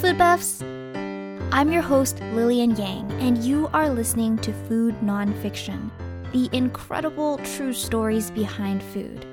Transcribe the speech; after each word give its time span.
Food 0.00 0.18
buffs! 0.18 0.62
I'm 1.52 1.72
your 1.72 1.80
host, 1.80 2.20
Lillian 2.34 2.76
Yang, 2.76 3.10
and 3.12 3.38
you 3.38 3.70
are 3.72 3.88
listening 3.88 4.36
to 4.38 4.52
Food 4.52 4.94
Nonfiction, 5.00 5.90
the 6.32 6.50
incredible 6.54 7.38
true 7.38 7.72
stories 7.72 8.30
behind 8.30 8.82
food. 8.82 9.26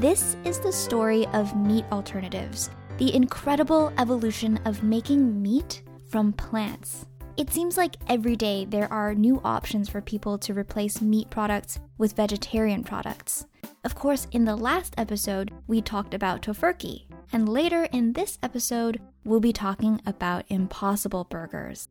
This 0.00 0.36
is 0.44 0.58
the 0.58 0.72
story 0.72 1.28
of 1.28 1.56
meat 1.56 1.84
alternatives, 1.92 2.70
the 2.98 3.14
incredible 3.14 3.92
evolution 3.96 4.58
of 4.64 4.82
making 4.82 5.40
meat 5.40 5.84
from 6.08 6.32
plants. 6.32 7.06
It 7.36 7.50
seems 7.50 7.76
like 7.76 7.96
every 8.08 8.34
day 8.34 8.64
there 8.64 8.92
are 8.92 9.14
new 9.14 9.40
options 9.44 9.88
for 9.88 10.00
people 10.00 10.38
to 10.38 10.54
replace 10.54 11.00
meat 11.00 11.30
products 11.30 11.78
with 11.98 12.16
vegetarian 12.16 12.82
products. 12.82 13.46
Of 13.84 13.94
course, 13.94 14.26
in 14.32 14.44
the 14.44 14.56
last 14.56 14.94
episode, 14.98 15.52
we 15.68 15.80
talked 15.80 16.14
about 16.14 16.42
Tofurky, 16.42 17.06
and 17.32 17.48
later 17.48 17.84
in 17.84 18.12
this 18.12 18.38
episode, 18.42 19.00
we'll 19.24 19.40
be 19.40 19.52
talking 19.52 20.00
about 20.06 20.44
Impossible 20.48 21.24
Burgers. 21.24 21.88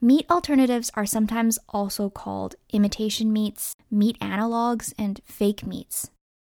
Meat 0.00 0.26
alternatives 0.30 0.90
are 0.94 1.06
sometimes 1.06 1.58
also 1.68 2.10
called 2.10 2.54
imitation 2.72 3.32
meats, 3.32 3.74
meat 3.90 4.18
analogs, 4.20 4.92
and 4.98 5.20
fake 5.24 5.66
meats. 5.66 6.10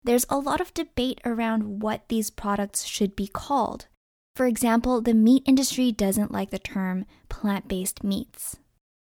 There's 0.03 0.25
a 0.29 0.39
lot 0.39 0.61
of 0.61 0.73
debate 0.73 1.21
around 1.23 1.81
what 1.81 2.07
these 2.07 2.29
products 2.29 2.85
should 2.85 3.15
be 3.15 3.27
called. 3.27 3.87
For 4.35 4.45
example, 4.45 5.01
the 5.01 5.13
meat 5.13 5.43
industry 5.45 5.91
doesn't 5.91 6.31
like 6.31 6.49
the 6.49 6.59
term 6.59 7.05
plant 7.29 7.67
based 7.67 8.03
meats. 8.03 8.57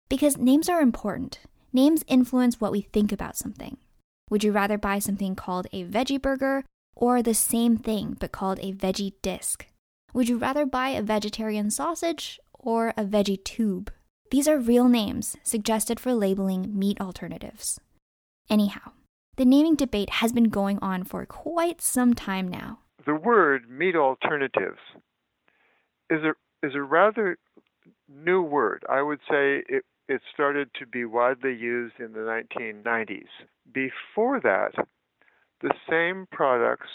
Because 0.09 0.37
names 0.37 0.69
are 0.69 0.81
important. 0.81 1.39
Names 1.71 2.03
influence 2.07 2.61
what 2.61 2.71
we 2.71 2.81
think 2.81 3.11
about 3.11 3.37
something. 3.37 3.77
Would 4.29 4.43
you 4.43 4.51
rather 4.51 4.77
buy 4.77 4.99
something 4.99 5.35
called 5.35 5.67
a 5.71 5.85
veggie 5.85 6.21
burger 6.21 6.63
or 6.95 7.21
the 7.21 7.33
same 7.33 7.77
thing 7.77 8.17
but 8.19 8.31
called 8.31 8.59
a 8.59 8.73
veggie 8.73 9.13
disc? 9.21 9.67
Would 10.13 10.29
you 10.29 10.37
rather 10.37 10.65
buy 10.65 10.89
a 10.89 11.01
vegetarian 11.01 11.71
sausage 11.71 12.39
or 12.53 12.89
a 12.89 13.03
veggie 13.03 13.43
tube? 13.43 13.91
These 14.31 14.47
are 14.47 14.57
real 14.57 14.87
names 14.87 15.35
suggested 15.43 15.99
for 15.99 16.13
labeling 16.13 16.77
meat 16.77 16.99
alternatives. 16.99 17.79
Anyhow, 18.49 18.91
the 19.37 19.45
naming 19.45 19.75
debate 19.75 20.09
has 20.09 20.31
been 20.31 20.49
going 20.49 20.79
on 20.79 21.03
for 21.03 21.25
quite 21.25 21.81
some 21.81 22.13
time 22.13 22.47
now. 22.47 22.79
The 23.05 23.15
word 23.15 23.69
meat 23.69 23.95
alternatives 23.95 24.79
is 26.09 26.21
a 26.23 26.33
is 26.65 26.75
a 26.75 26.81
rather 26.81 27.37
new 28.07 28.41
word. 28.41 28.83
I 28.89 29.01
would 29.01 29.19
say 29.29 29.63
it 29.67 29.83
it 30.07 30.21
started 30.33 30.69
to 30.79 30.85
be 30.85 31.05
widely 31.05 31.55
used 31.55 31.95
in 31.99 32.13
the 32.13 32.19
1990s. 32.19 33.29
Before 33.71 34.39
that, 34.41 34.73
the 35.63 35.73
same 35.89 36.27
products 36.31 36.89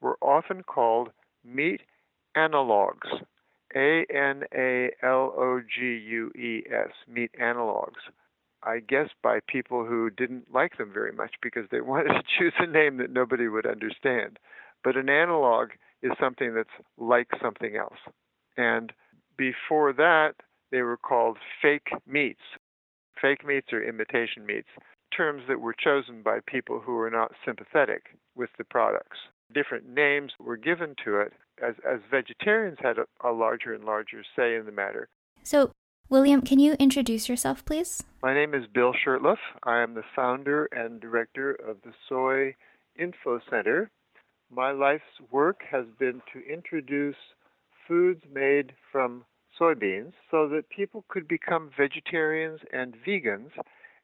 were 0.00 0.18
often 0.22 0.62
called 0.62 1.10
meat 1.44 1.80
analogs. 2.36 3.08
A 3.74 4.04
N 4.12 4.42
A 4.54 4.90
L 5.02 5.32
O 5.36 5.60
G 5.60 5.80
U 5.82 6.30
E 6.36 6.64
S, 6.70 6.90
meat 7.08 7.30
analogs. 7.40 8.00
I 8.62 8.80
guess 8.80 9.08
by 9.22 9.38
people 9.48 9.86
who 9.86 10.10
didn't 10.10 10.52
like 10.52 10.76
them 10.76 10.92
very 10.92 11.12
much 11.12 11.34
because 11.42 11.64
they 11.70 11.80
wanted 11.80 12.12
to 12.12 12.22
choose 12.38 12.52
a 12.58 12.66
name 12.66 12.98
that 12.98 13.10
nobody 13.10 13.48
would 13.48 13.66
understand. 13.66 14.38
But 14.84 14.96
an 14.96 15.08
analog 15.08 15.70
is 16.02 16.12
something 16.20 16.54
that's 16.54 16.68
like 16.98 17.28
something 17.42 17.76
else. 17.76 17.98
And 18.56 18.92
before 19.36 19.92
that, 19.94 20.34
they 20.70 20.82
were 20.82 20.96
called 20.96 21.38
fake 21.62 21.88
meats. 22.06 22.40
Fake 23.20 23.46
meats 23.46 23.68
or 23.72 23.82
imitation 23.82 24.46
meats, 24.46 24.68
terms 25.16 25.42
that 25.48 25.60
were 25.60 25.74
chosen 25.74 26.22
by 26.22 26.40
people 26.46 26.80
who 26.80 26.92
were 26.92 27.10
not 27.10 27.32
sympathetic 27.44 28.16
with 28.34 28.50
the 28.58 28.64
products. 28.64 29.18
Different 29.52 29.88
names 29.88 30.32
were 30.38 30.56
given 30.56 30.94
to 31.04 31.20
it 31.20 31.32
as, 31.62 31.74
as 31.88 32.00
vegetarians 32.10 32.78
had 32.80 32.96
a, 32.98 33.28
a 33.28 33.32
larger 33.32 33.74
and 33.74 33.84
larger 33.84 34.22
say 34.36 34.56
in 34.56 34.66
the 34.66 34.72
matter. 34.72 35.08
So, 35.42 35.72
William, 36.08 36.42
can 36.42 36.58
you 36.58 36.74
introduce 36.74 37.28
yourself, 37.28 37.64
please? 37.64 38.02
My 38.22 38.34
name 38.34 38.54
is 38.54 38.64
Bill 38.72 38.92
Shurtleff. 38.92 39.38
I 39.62 39.80
am 39.80 39.94
the 39.94 40.04
founder 40.14 40.66
and 40.72 41.00
director 41.00 41.52
of 41.52 41.76
the 41.84 41.92
Soy 42.08 42.54
Info 42.98 43.40
Center. 43.48 43.90
My 44.50 44.72
life's 44.72 45.04
work 45.30 45.60
has 45.70 45.84
been 45.98 46.20
to 46.32 46.52
introduce 46.52 47.16
foods 47.86 48.22
made 48.32 48.72
from 48.90 49.24
soybeans 49.60 50.12
so 50.30 50.48
that 50.48 50.68
people 50.68 51.04
could 51.08 51.28
become 51.28 51.70
vegetarians 51.76 52.60
and 52.72 52.94
vegans 53.06 53.50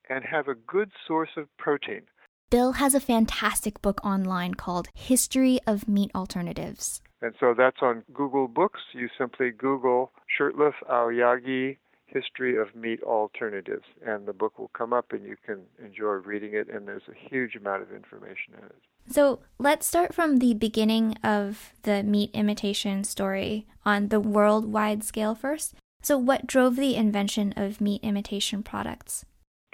and 0.08 0.24
have 0.24 0.48
a 0.48 0.54
good 0.54 0.90
source 1.06 1.30
of 1.36 1.48
protein. 1.58 2.02
Bill 2.48 2.72
has 2.72 2.94
a 2.94 3.00
fantastic 3.00 3.82
book 3.82 4.04
online 4.04 4.54
called 4.54 4.88
History 4.94 5.58
of 5.66 5.88
Meat 5.88 6.12
Alternatives. 6.14 7.02
And 7.20 7.34
so 7.40 7.54
that's 7.56 7.82
on 7.82 8.04
Google 8.12 8.46
Books. 8.46 8.80
You 8.92 9.08
simply 9.18 9.50
Google 9.50 10.12
Shurtleff 10.38 10.74
Aoyagi 10.88 11.78
History 12.06 12.56
of 12.56 12.74
Meat 12.76 13.02
Alternatives, 13.02 13.84
and 14.06 14.26
the 14.26 14.32
book 14.32 14.58
will 14.58 14.70
come 14.78 14.92
up 14.92 15.12
and 15.12 15.24
you 15.24 15.36
can 15.44 15.62
enjoy 15.84 16.12
reading 16.12 16.54
it. 16.54 16.68
And 16.72 16.86
there's 16.86 17.02
a 17.08 17.28
huge 17.28 17.56
amount 17.56 17.82
of 17.82 17.92
information 17.92 18.54
in 18.58 18.64
it. 18.64 18.76
So 19.08 19.40
let's 19.58 19.86
start 19.86 20.14
from 20.14 20.38
the 20.38 20.54
beginning 20.54 21.16
of 21.24 21.72
the 21.82 22.02
meat 22.02 22.30
imitation 22.32 23.02
story 23.04 23.66
on 23.84 24.08
the 24.08 24.20
worldwide 24.20 25.02
scale 25.04 25.34
first. 25.34 25.74
So, 26.02 26.16
what 26.16 26.46
drove 26.46 26.76
the 26.76 26.94
invention 26.94 27.52
of 27.56 27.80
meat 27.80 28.02
imitation 28.04 28.62
products? 28.62 29.24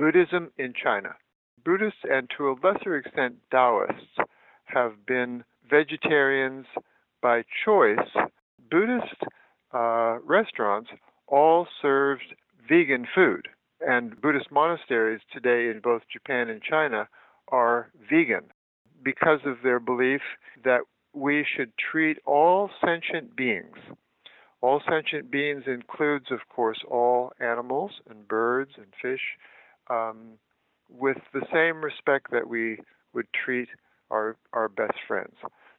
Buddhism 0.03 0.51
in 0.59 0.73
China. 0.75 1.15
Buddhists 1.65 2.01
and 2.03 2.29
to 2.37 2.49
a 2.49 2.57
lesser 2.61 2.97
extent 2.97 3.37
Taoists 3.53 4.17
have 4.65 5.07
been 5.07 5.45
vegetarians 5.71 6.67
by 7.23 7.45
choice. 7.65 8.09
Buddhist 8.69 9.15
uh, 9.73 10.19
restaurants 10.25 10.91
all 11.29 11.69
served 11.81 12.35
vegan 12.69 13.07
food, 13.15 13.47
and 13.81 14.21
Buddhist 14.21 14.51
monasteries 14.51 15.21
today 15.33 15.71
in 15.71 15.79
both 15.81 16.03
Japan 16.12 16.51
and 16.51 16.61
China 16.61 17.09
are 17.53 17.93
vegan 18.11 18.47
because 19.05 19.39
of 19.47 19.59
their 19.62 19.79
belief 19.79 20.23
that 20.65 20.81
we 21.15 21.47
should 21.57 21.71
treat 21.79 22.19
all 22.27 22.71
sentient 22.85 23.37
beings. 23.37 23.77
All 24.62 24.83
sentient 24.91 25.31
beings 25.31 25.62
includes, 25.69 26.27
of 26.33 26.41
course, 26.49 26.81
all 26.91 27.33
animals 27.39 27.93
and 28.11 28.27
birds 28.27 28.73
and 28.77 28.89
fish 29.01 29.39
um, 29.88 30.38
with 30.88 31.19
the 31.32 31.43
same 31.53 31.82
respect 31.82 32.31
that 32.31 32.48
we 32.48 32.78
would 33.15 33.26
treat 33.32 33.69
our, 34.10 34.37
our 34.53 34.69
best 34.69 34.98
friends. 35.06 35.34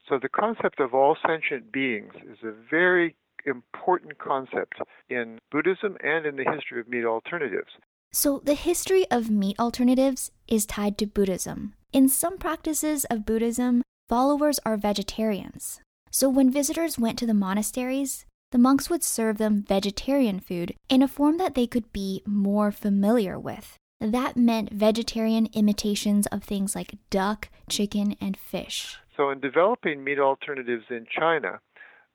So 0.10 0.20
the 0.22 0.30
concept 0.30 0.80
of 0.80 0.94
all 0.94 1.16
sentient 1.26 1.72
beings 1.72 2.14
is 2.30 2.40
a 2.44 2.54
very 2.70 3.16
important 3.46 4.18
concept 4.18 4.76
in 5.10 5.40
Buddhism 5.52 5.98
and 6.04 6.26
in 6.26 6.36
the 6.36 6.50
history 6.52 6.80
of 6.80 6.88
meat 6.88 7.06
alternatives. 7.06 7.72
So 8.12 8.42
the 8.44 8.54
history 8.54 9.10
of 9.10 9.30
meat 9.30 9.58
alternatives 9.60 10.32
is 10.48 10.66
tied 10.66 10.98
to 11.00 11.08
Buddhism. 11.08 11.74
In 11.92 12.10
some 12.10 12.38
practices 12.38 13.06
of 13.06 13.26
Buddhism, 13.26 13.82
followers 14.08 14.60
are 14.66 14.78
vegetarians. 14.78 15.82
So 16.12 16.30
when 16.30 16.52
visitors 16.52 17.00
went 17.00 17.18
to 17.20 17.26
the 17.26 17.34
monasteries, 17.34 18.26
the 18.52 18.60
monks 18.60 18.90
would 18.90 19.04
serve 19.04 19.40
them 19.40 19.64
vegetarian 19.68 20.40
food 20.40 20.76
in 20.90 21.02
a 21.02 21.08
form 21.08 21.38
that 21.38 21.56
they 21.56 21.66
could 21.66 21.92
be 21.92 22.22
more 22.28 22.72
familiar 22.72 23.40
with. 23.40 23.78
That 24.04 24.36
meant 24.36 24.70
vegetarian 24.74 25.48
imitations 25.54 26.28
of 26.28 26.44
things 26.44 26.76
like 26.76 26.98
duck, 27.10 27.48
chicken, 27.70 28.18
and 28.20 28.36
fish. 28.36 28.98
So, 29.16 29.30
in 29.30 29.40
developing 29.40 30.04
meat 30.04 30.20
alternatives 30.20 30.84
in 30.90 31.06
China, 31.10 31.62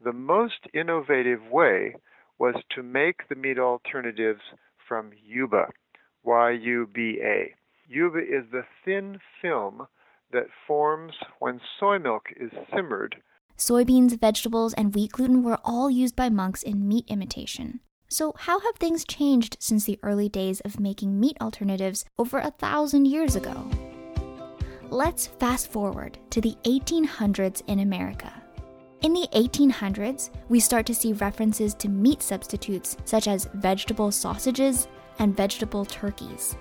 the 0.05 0.13
most 0.13 0.69
innovative 0.75 1.41
way 1.51 1.95
was 2.39 2.57
to 2.75 2.83
make 2.83 3.27
the 3.31 3.37
meat 3.37 3.59
alternatives 3.59 4.43
from 4.87 5.13
yuba, 5.25 5.69
Y 6.25 6.51
U 6.51 6.87
B 6.93 7.21
A. 7.23 7.55
Yuba 7.89 8.19
is 8.19 8.45
the 8.53 8.65
thin 8.85 9.19
film 9.41 9.87
that 10.31 10.49
forms 10.67 11.15
when 11.39 11.59
soy 11.81 11.99
milk 11.99 12.27
is 12.39 12.51
simmered. 12.71 13.17
Soybeans, 13.57 14.21
vegetables, 14.21 14.75
and 14.75 14.95
wheat 14.95 15.13
gluten 15.13 15.43
were 15.43 15.59
all 15.65 15.91
used 15.91 16.15
by 16.15 16.29
monks 16.29 16.63
in 16.63 16.87
meat 16.87 17.07
imitation. 17.09 17.81
So, 18.11 18.33
how 18.39 18.59
have 18.61 18.77
things 18.77 19.05
changed 19.05 19.59
since 19.61 19.85
the 19.85 19.99
early 20.03 20.31
days 20.31 20.61
of 20.61 20.81
making 20.81 21.21
meat 21.21 21.37
alternatives 21.43 22.07
over 22.19 22.39
a 22.39 22.53
thousand 22.53 23.05
years 23.05 23.37
ago? 23.37 23.71
Let's 24.89 25.27
fast 25.27 25.71
forward 25.71 26.17
to 26.31 26.41
the 26.41 26.57
1800s 26.65 27.63
in 27.67 27.81
America. 27.81 28.33
In 29.03 29.13
the 29.13 29.29
1800s, 29.35 30.31
we 30.49 30.59
start 30.59 30.87
to 30.87 30.95
see 30.95 31.13
references 31.13 31.75
to 31.75 31.91
meat 31.91 32.23
substitutes 32.23 32.97
such 33.05 33.29
as 33.29 33.51
vegetable 33.53 34.11
sausages 34.11 34.89
and 35.19 35.37
vegetable 35.37 35.85
turkeys. 35.85 36.57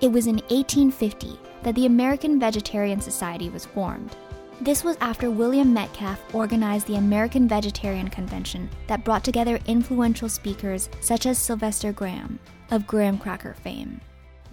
It 0.00 0.12
was 0.12 0.28
in 0.28 0.36
1850 0.50 1.36
that 1.64 1.74
the 1.74 1.86
American 1.86 2.38
Vegetarian 2.38 3.00
Society 3.00 3.50
was 3.50 3.66
formed. 3.66 4.14
This 4.62 4.84
was 4.84 4.96
after 5.00 5.28
William 5.28 5.74
Metcalf 5.74 6.22
organized 6.32 6.86
the 6.86 6.94
American 6.94 7.48
Vegetarian 7.48 8.06
Convention 8.06 8.70
that 8.86 9.02
brought 9.04 9.24
together 9.24 9.58
influential 9.66 10.28
speakers 10.28 10.88
such 11.00 11.26
as 11.26 11.36
Sylvester 11.36 11.90
Graham, 11.92 12.38
of 12.70 12.86
graham 12.86 13.18
cracker 13.18 13.54
fame. 13.54 14.00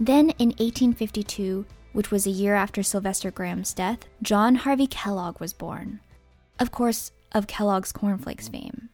Then 0.00 0.30
in 0.30 0.48
1852, 0.48 1.64
which 1.92 2.10
was 2.10 2.26
a 2.26 2.30
year 2.30 2.56
after 2.56 2.82
Sylvester 2.82 3.30
Graham's 3.30 3.72
death, 3.72 4.00
John 4.20 4.56
Harvey 4.56 4.88
Kellogg 4.88 5.38
was 5.38 5.52
born. 5.52 6.00
Of 6.58 6.72
course, 6.72 7.12
of 7.30 7.46
Kellogg's 7.46 7.92
cornflakes 7.92 8.48
fame. 8.48 8.88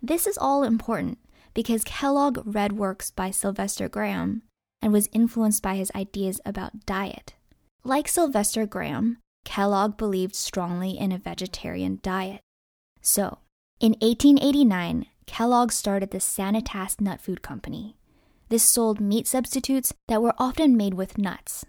This 0.00 0.28
is 0.28 0.38
all 0.38 0.62
important 0.62 1.18
because 1.54 1.82
Kellogg 1.82 2.38
read 2.44 2.74
works 2.74 3.10
by 3.10 3.32
Sylvester 3.32 3.88
Graham 3.88 4.42
and 4.80 4.92
was 4.92 5.08
influenced 5.12 5.60
by 5.60 5.74
his 5.74 5.90
ideas 5.96 6.40
about 6.46 6.86
diet. 6.86 7.34
Like 7.82 8.06
Sylvester 8.06 8.64
Graham, 8.64 9.18
Kellogg 9.44 9.96
believed 9.96 10.34
strongly 10.34 10.92
in 10.98 11.12
a 11.12 11.18
vegetarian 11.18 11.98
diet. 12.02 12.40
So, 13.00 13.38
in 13.80 13.92
1889, 14.00 15.06
Kellogg 15.26 15.72
started 15.72 16.10
the 16.10 16.18
Sanitas 16.18 17.00
Nut 17.00 17.20
Food 17.20 17.42
Company. 17.42 17.96
This 18.48 18.62
sold 18.62 19.00
meat 19.00 19.26
substitutes 19.26 19.92
that 20.08 20.22
were 20.22 20.34
often 20.38 20.76
made 20.76 20.94
with 20.94 21.18
nuts. 21.18 21.64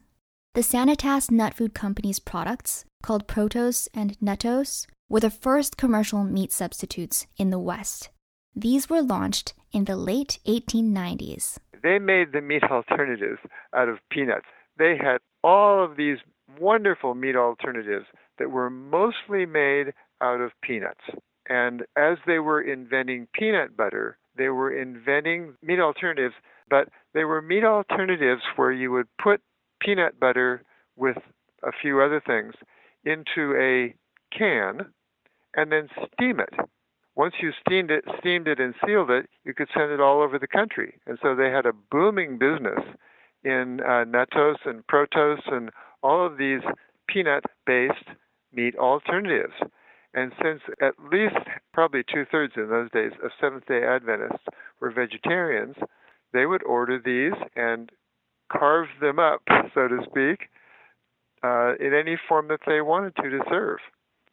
The 0.53 0.61
Sanitas 0.61 1.31
Nut 1.31 1.53
Food 1.53 1.73
Company's 1.73 2.19
products, 2.19 2.85
called 3.01 3.27
Protose 3.27 3.87
and 3.93 4.17
Nuttose, 4.19 4.85
were 5.09 5.19
the 5.19 5.29
first 5.29 5.77
commercial 5.77 6.23
meat 6.23 6.51
substitutes 6.51 7.25
in 7.37 7.49
the 7.49 7.59
West. 7.59 8.09
These 8.55 8.89
were 8.89 9.01
launched 9.01 9.53
in 9.71 9.85
the 9.85 9.95
late 9.95 10.39
1890s. 10.45 11.57
They 11.81 11.99
made 11.99 12.31
the 12.31 12.41
meat 12.41 12.63
alternatives 12.63 13.39
out 13.75 13.89
of 13.89 13.97
peanuts. 14.11 14.45
They 14.77 14.95
had 14.97 15.17
all 15.43 15.83
of 15.83 15.97
these 15.97 16.17
wonderful 16.59 17.15
meat 17.15 17.35
alternatives 17.35 18.05
that 18.39 18.51
were 18.51 18.69
mostly 18.69 19.45
made 19.45 19.93
out 20.21 20.41
of 20.41 20.51
peanuts. 20.61 21.01
And 21.49 21.83
as 21.95 22.17
they 22.25 22.39
were 22.39 22.61
inventing 22.61 23.27
peanut 23.33 23.75
butter, 23.75 24.17
they 24.37 24.49
were 24.49 24.71
inventing 24.71 25.55
meat 25.61 25.79
alternatives, 25.79 26.35
but 26.69 26.89
they 27.13 27.23
were 27.23 27.41
meat 27.41 27.63
alternatives 27.63 28.41
where 28.55 28.71
you 28.71 28.91
would 28.91 29.07
put 29.21 29.41
peanut 29.79 30.19
butter 30.19 30.63
with 30.95 31.17
a 31.63 31.71
few 31.81 32.01
other 32.01 32.21
things 32.25 32.53
into 33.05 33.53
a 33.57 33.93
can 34.35 34.87
and 35.55 35.71
then 35.71 35.89
steam 36.13 36.39
it. 36.39 36.53
Once 37.15 37.35
you 37.41 37.51
steamed 37.65 37.91
it, 37.91 38.03
steamed 38.19 38.47
it 38.47 38.59
and 38.59 38.73
sealed 38.85 39.11
it, 39.11 39.29
you 39.43 39.53
could 39.53 39.67
send 39.75 39.91
it 39.91 39.99
all 39.99 40.21
over 40.21 40.39
the 40.39 40.47
country. 40.47 40.95
And 41.05 41.19
so 41.21 41.35
they 41.35 41.51
had 41.51 41.65
a 41.65 41.73
booming 41.91 42.39
business 42.39 42.79
in 43.43 43.81
uh, 43.81 44.05
Nuttose 44.05 44.65
and 44.65 44.85
Protose 44.87 45.43
and 45.47 45.69
all 46.03 46.25
of 46.25 46.37
these 46.37 46.61
peanut-based 47.07 48.07
meat 48.53 48.75
alternatives. 48.75 49.53
And 50.13 50.31
since 50.41 50.61
at 50.81 50.93
least 51.11 51.35
probably 51.73 52.03
two 52.03 52.25
thirds 52.31 52.53
in 52.55 52.69
those 52.69 52.91
days 52.91 53.13
of 53.23 53.31
Seventh 53.41 53.65
day 53.65 53.83
Adventists 53.83 54.45
were 54.79 54.91
vegetarians, 54.91 55.75
they 56.33 56.45
would 56.45 56.63
order 56.63 57.01
these 57.03 57.39
and 57.55 57.89
carve 58.51 58.87
them 59.01 59.17
up, 59.17 59.41
so 59.73 59.87
to 59.87 59.99
speak, 60.03 60.49
uh, 61.43 61.73
in 61.79 61.93
any 61.93 62.17
form 62.29 62.47
that 62.49 62.61
they 62.67 62.81
wanted 62.81 63.15
to 63.15 63.29
to 63.29 63.39
serve. 63.49 63.79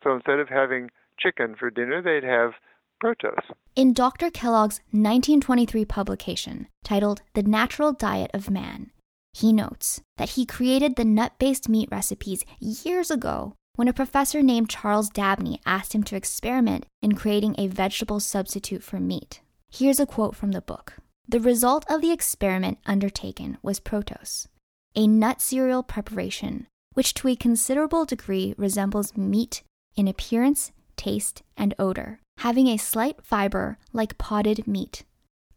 So 0.02 0.14
instead 0.14 0.38
of 0.38 0.48
having 0.48 0.90
chicken 1.18 1.56
for 1.58 1.70
dinner, 1.70 2.02
they'd 2.02 2.26
have 2.26 2.52
protose. 3.00 3.54
In 3.74 3.92
Dr. 3.94 4.30
Kellogg's 4.30 4.80
1923 4.90 5.84
publication 5.86 6.68
titled 6.84 7.22
The 7.34 7.42
Natural 7.42 7.92
Diet 7.92 8.30
of 8.34 8.50
Man, 8.50 8.90
he 9.32 9.52
notes 9.52 10.00
that 10.16 10.30
he 10.30 10.44
created 10.44 10.96
the 10.96 11.04
nut 11.04 11.32
based 11.38 11.68
meat 11.68 11.88
recipes 11.90 12.44
years 12.58 13.10
ago 13.10 13.54
when 13.76 13.88
a 13.88 13.92
professor 13.92 14.42
named 14.42 14.68
Charles 14.68 15.08
Dabney 15.08 15.60
asked 15.64 15.94
him 15.94 16.02
to 16.04 16.16
experiment 16.16 16.86
in 17.00 17.14
creating 17.14 17.54
a 17.56 17.68
vegetable 17.68 18.20
substitute 18.20 18.82
for 18.82 19.00
meat. 19.00 19.40
Here's 19.70 20.00
a 20.00 20.06
quote 20.06 20.34
from 20.34 20.52
the 20.52 20.60
book 20.60 20.94
The 21.28 21.40
result 21.40 21.84
of 21.88 22.00
the 22.00 22.10
experiment 22.10 22.78
undertaken 22.86 23.58
was 23.62 23.80
Protose, 23.80 24.48
a 24.94 25.06
nut 25.06 25.40
cereal 25.40 25.82
preparation 25.82 26.66
which 26.94 27.14
to 27.14 27.28
a 27.28 27.36
considerable 27.36 28.04
degree 28.04 28.54
resembles 28.56 29.16
meat 29.16 29.62
in 29.96 30.08
appearance, 30.08 30.72
taste, 30.96 31.42
and 31.56 31.74
odor, 31.78 32.20
having 32.38 32.66
a 32.66 32.76
slight 32.76 33.24
fiber 33.24 33.78
like 33.92 34.18
potted 34.18 34.66
meat. 34.66 35.04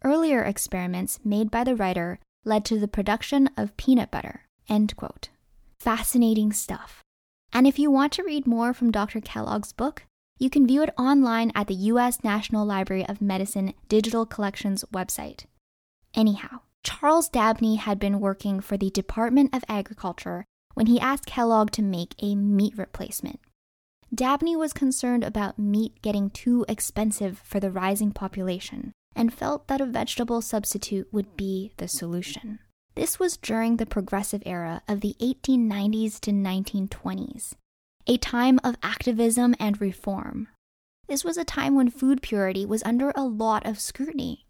Earlier 0.03 0.43
experiments 0.43 1.19
made 1.23 1.49
by 1.49 1.63
the 1.63 1.75
writer 1.75 2.19
led 2.45 2.65
to 2.65 2.79
the 2.79 2.87
production 2.87 3.49
of 3.57 3.75
peanut 3.77 4.11
butter. 4.11 4.41
End 4.69 4.95
quote. 4.95 5.29
Fascinating 5.79 6.53
stuff. 6.53 7.01
And 7.51 7.67
if 7.67 7.77
you 7.77 7.91
want 7.91 8.13
to 8.13 8.23
read 8.23 8.47
more 8.47 8.73
from 8.73 8.91
Dr. 8.91 9.21
Kellogg's 9.21 9.73
book, 9.73 10.03
you 10.39 10.49
can 10.49 10.65
view 10.65 10.81
it 10.81 10.93
online 10.97 11.51
at 11.55 11.67
the 11.67 11.73
U.S. 11.75 12.23
National 12.23 12.65
Library 12.65 13.05
of 13.07 13.21
Medicine 13.21 13.73
Digital 13.87 14.25
Collections 14.25 14.83
website. 14.91 15.45
Anyhow, 16.15 16.61
Charles 16.83 17.29
Dabney 17.29 17.75
had 17.75 17.99
been 17.99 18.19
working 18.19 18.59
for 18.59 18.75
the 18.75 18.89
Department 18.89 19.55
of 19.55 19.63
Agriculture 19.69 20.45
when 20.73 20.87
he 20.87 20.99
asked 20.99 21.25
Kellogg 21.25 21.71
to 21.71 21.81
make 21.81 22.15
a 22.21 22.35
meat 22.35 22.77
replacement. 22.77 23.39
Dabney 24.13 24.55
was 24.55 24.73
concerned 24.73 25.23
about 25.23 25.57
meat 25.57 26.01
getting 26.01 26.29
too 26.29 26.65
expensive 26.67 27.39
for 27.43 27.59
the 27.59 27.71
rising 27.71 28.11
population, 28.11 28.91
and 29.15 29.33
felt 29.33 29.67
that 29.67 29.81
a 29.81 29.85
vegetable 29.85 30.41
substitute 30.41 31.07
would 31.11 31.35
be 31.35 31.71
the 31.77 31.87
solution. 31.87 32.59
This 32.95 33.19
was 33.19 33.37
during 33.37 33.77
the 33.77 33.85
progressive 33.85 34.43
era 34.45 34.81
of 34.87 35.01
the 35.01 35.15
1890s 35.19 36.19
to 36.21 36.31
1920s, 36.31 37.55
a 38.05 38.17
time 38.17 38.59
of 38.63 38.77
activism 38.83 39.55
and 39.59 39.81
reform. 39.81 40.47
This 41.07 41.23
was 41.23 41.37
a 41.37 41.43
time 41.43 41.75
when 41.75 41.89
food 41.89 42.21
purity 42.21 42.65
was 42.65 42.83
under 42.83 43.11
a 43.15 43.23
lot 43.23 43.65
of 43.65 43.79
scrutiny. 43.79 44.45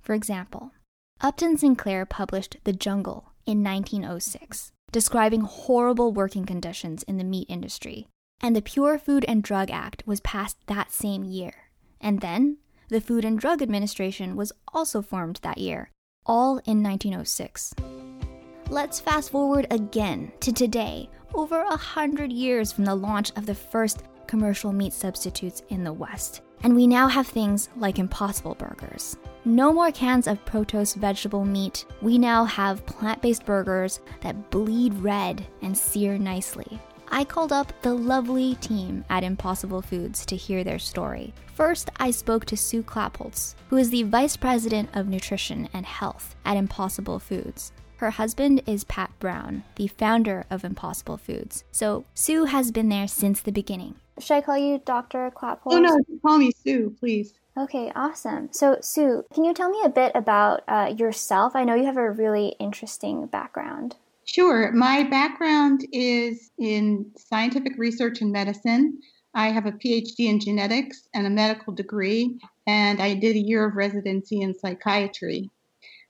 For 0.00 0.14
example, 0.14 0.72
Upton 1.20 1.56
Sinclair 1.56 2.04
published 2.04 2.56
The 2.64 2.72
Jungle 2.72 3.32
in 3.46 3.62
1906, 3.62 4.72
describing 4.90 5.42
horrible 5.42 6.12
working 6.12 6.44
conditions 6.44 7.02
in 7.04 7.16
the 7.16 7.24
meat 7.24 7.46
industry, 7.48 8.08
and 8.40 8.54
the 8.54 8.62
Pure 8.62 8.98
Food 8.98 9.24
and 9.26 9.42
Drug 9.42 9.70
Act 9.70 10.02
was 10.06 10.20
passed 10.20 10.58
that 10.66 10.92
same 10.92 11.24
year. 11.24 11.70
And 12.00 12.20
then 12.20 12.58
the 12.88 13.00
Food 13.00 13.24
and 13.24 13.38
Drug 13.38 13.62
Administration 13.62 14.36
was 14.36 14.52
also 14.72 15.02
formed 15.02 15.40
that 15.42 15.58
year, 15.58 15.90
all 16.26 16.58
in 16.64 16.82
1906. 16.82 17.74
Let's 18.70 19.00
fast 19.00 19.30
forward 19.30 19.66
again 19.70 20.32
to 20.40 20.52
today, 20.52 21.10
over 21.34 21.60
a 21.62 21.76
hundred 21.76 22.32
years 22.32 22.72
from 22.72 22.84
the 22.84 22.94
launch 22.94 23.30
of 23.36 23.46
the 23.46 23.54
first 23.54 24.04
commercial 24.26 24.72
meat 24.72 24.92
substitutes 24.92 25.62
in 25.68 25.84
the 25.84 25.92
West. 25.92 26.40
And 26.62 26.74
we 26.74 26.86
now 26.86 27.08
have 27.08 27.26
things 27.26 27.68
like 27.76 27.98
Impossible 27.98 28.54
Burgers. 28.54 29.16
No 29.44 29.70
more 29.70 29.92
cans 29.92 30.26
of 30.26 30.42
Protose 30.46 30.94
vegetable 30.94 31.44
meat. 31.44 31.84
We 32.00 32.16
now 32.16 32.46
have 32.46 32.86
plant 32.86 33.20
based 33.20 33.44
burgers 33.44 34.00
that 34.22 34.50
bleed 34.50 34.94
red 34.94 35.46
and 35.60 35.76
sear 35.76 36.16
nicely. 36.16 36.80
I 37.16 37.22
called 37.22 37.52
up 37.52 37.72
the 37.82 37.94
lovely 37.94 38.56
team 38.56 39.04
at 39.08 39.22
Impossible 39.22 39.82
Foods 39.82 40.26
to 40.26 40.34
hear 40.34 40.64
their 40.64 40.80
story. 40.80 41.32
First, 41.54 41.88
I 41.98 42.10
spoke 42.10 42.44
to 42.46 42.56
Sue 42.56 42.82
Klappholz, 42.82 43.54
who 43.68 43.76
is 43.76 43.90
the 43.90 44.02
Vice 44.02 44.36
President 44.36 44.90
of 44.94 45.06
Nutrition 45.06 45.68
and 45.72 45.86
Health 45.86 46.34
at 46.44 46.56
Impossible 46.56 47.20
Foods. 47.20 47.70
Her 47.98 48.10
husband 48.10 48.64
is 48.66 48.82
Pat 48.82 49.12
Brown, 49.20 49.62
the 49.76 49.86
founder 49.86 50.44
of 50.50 50.64
Impossible 50.64 51.16
Foods. 51.16 51.62
So 51.70 52.04
Sue 52.14 52.46
has 52.46 52.72
been 52.72 52.88
there 52.88 53.06
since 53.06 53.40
the 53.40 53.52
beginning. 53.52 53.94
Should 54.18 54.34
I 54.34 54.40
call 54.40 54.58
you 54.58 54.82
Dr. 54.84 55.30
Klappholz? 55.30 55.60
Oh, 55.66 55.78
no, 55.78 55.96
call 56.20 56.38
me 56.38 56.50
Sue, 56.50 56.96
please. 56.98 57.34
Okay, 57.56 57.92
awesome. 57.94 58.48
So, 58.50 58.78
Sue, 58.80 59.24
can 59.32 59.44
you 59.44 59.54
tell 59.54 59.70
me 59.70 59.80
a 59.84 59.88
bit 59.88 60.10
about 60.16 60.64
uh, 60.66 60.92
yourself? 60.98 61.54
I 61.54 61.62
know 61.62 61.76
you 61.76 61.84
have 61.84 61.96
a 61.96 62.10
really 62.10 62.56
interesting 62.58 63.26
background. 63.26 63.94
Sure. 64.26 64.72
My 64.72 65.04
background 65.04 65.86
is 65.92 66.50
in 66.58 67.10
scientific 67.16 67.74
research 67.76 68.20
and 68.20 68.32
medicine. 68.32 68.98
I 69.34 69.48
have 69.48 69.66
a 69.66 69.72
PhD 69.72 70.20
in 70.20 70.40
genetics 70.40 71.08
and 71.14 71.26
a 71.26 71.30
medical 71.30 71.72
degree, 71.72 72.38
and 72.66 73.02
I 73.02 73.14
did 73.14 73.36
a 73.36 73.40
year 73.40 73.66
of 73.66 73.74
residency 73.74 74.40
in 74.40 74.54
psychiatry. 74.54 75.50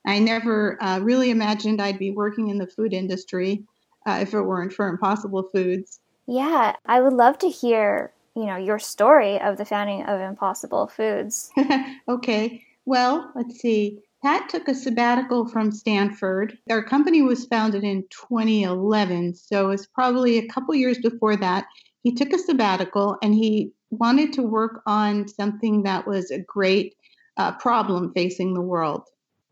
I 0.06 0.18
never 0.18 0.82
uh, 0.82 1.00
really 1.00 1.30
imagined 1.30 1.80
I'd 1.80 1.98
be 1.98 2.10
working 2.10 2.48
in 2.48 2.58
the 2.58 2.66
food 2.66 2.92
industry 2.92 3.64
uh, 4.06 4.18
if 4.20 4.34
it 4.34 4.42
weren't 4.42 4.72
for 4.72 4.88
Impossible 4.88 5.48
Foods. 5.54 6.00
Yeah, 6.26 6.76
I 6.84 7.00
would 7.00 7.14
love 7.14 7.38
to 7.38 7.48
hear, 7.48 8.12
you 8.36 8.44
know, 8.44 8.56
your 8.56 8.78
story 8.78 9.40
of 9.40 9.56
the 9.56 9.64
founding 9.64 10.04
of 10.04 10.20
Impossible 10.20 10.86
Foods. 10.86 11.50
okay. 12.08 12.62
Well, 12.84 13.32
let's 13.34 13.58
see. 13.60 14.00
Pat 14.24 14.48
took 14.48 14.68
a 14.68 14.74
sabbatical 14.74 15.46
from 15.46 15.70
Stanford. 15.70 16.56
Our 16.70 16.82
company 16.82 17.20
was 17.20 17.44
founded 17.44 17.84
in 17.84 18.04
2011, 18.08 19.34
so 19.34 19.68
it's 19.68 19.84
probably 19.84 20.38
a 20.38 20.48
couple 20.48 20.74
years 20.74 20.96
before 20.96 21.36
that. 21.36 21.66
He 22.04 22.14
took 22.14 22.32
a 22.32 22.38
sabbatical 22.38 23.18
and 23.22 23.34
he 23.34 23.72
wanted 23.90 24.32
to 24.32 24.42
work 24.42 24.80
on 24.86 25.28
something 25.28 25.82
that 25.82 26.06
was 26.06 26.30
a 26.30 26.38
great 26.38 26.94
uh, 27.36 27.52
problem 27.56 28.14
facing 28.14 28.54
the 28.54 28.62
world. 28.62 29.02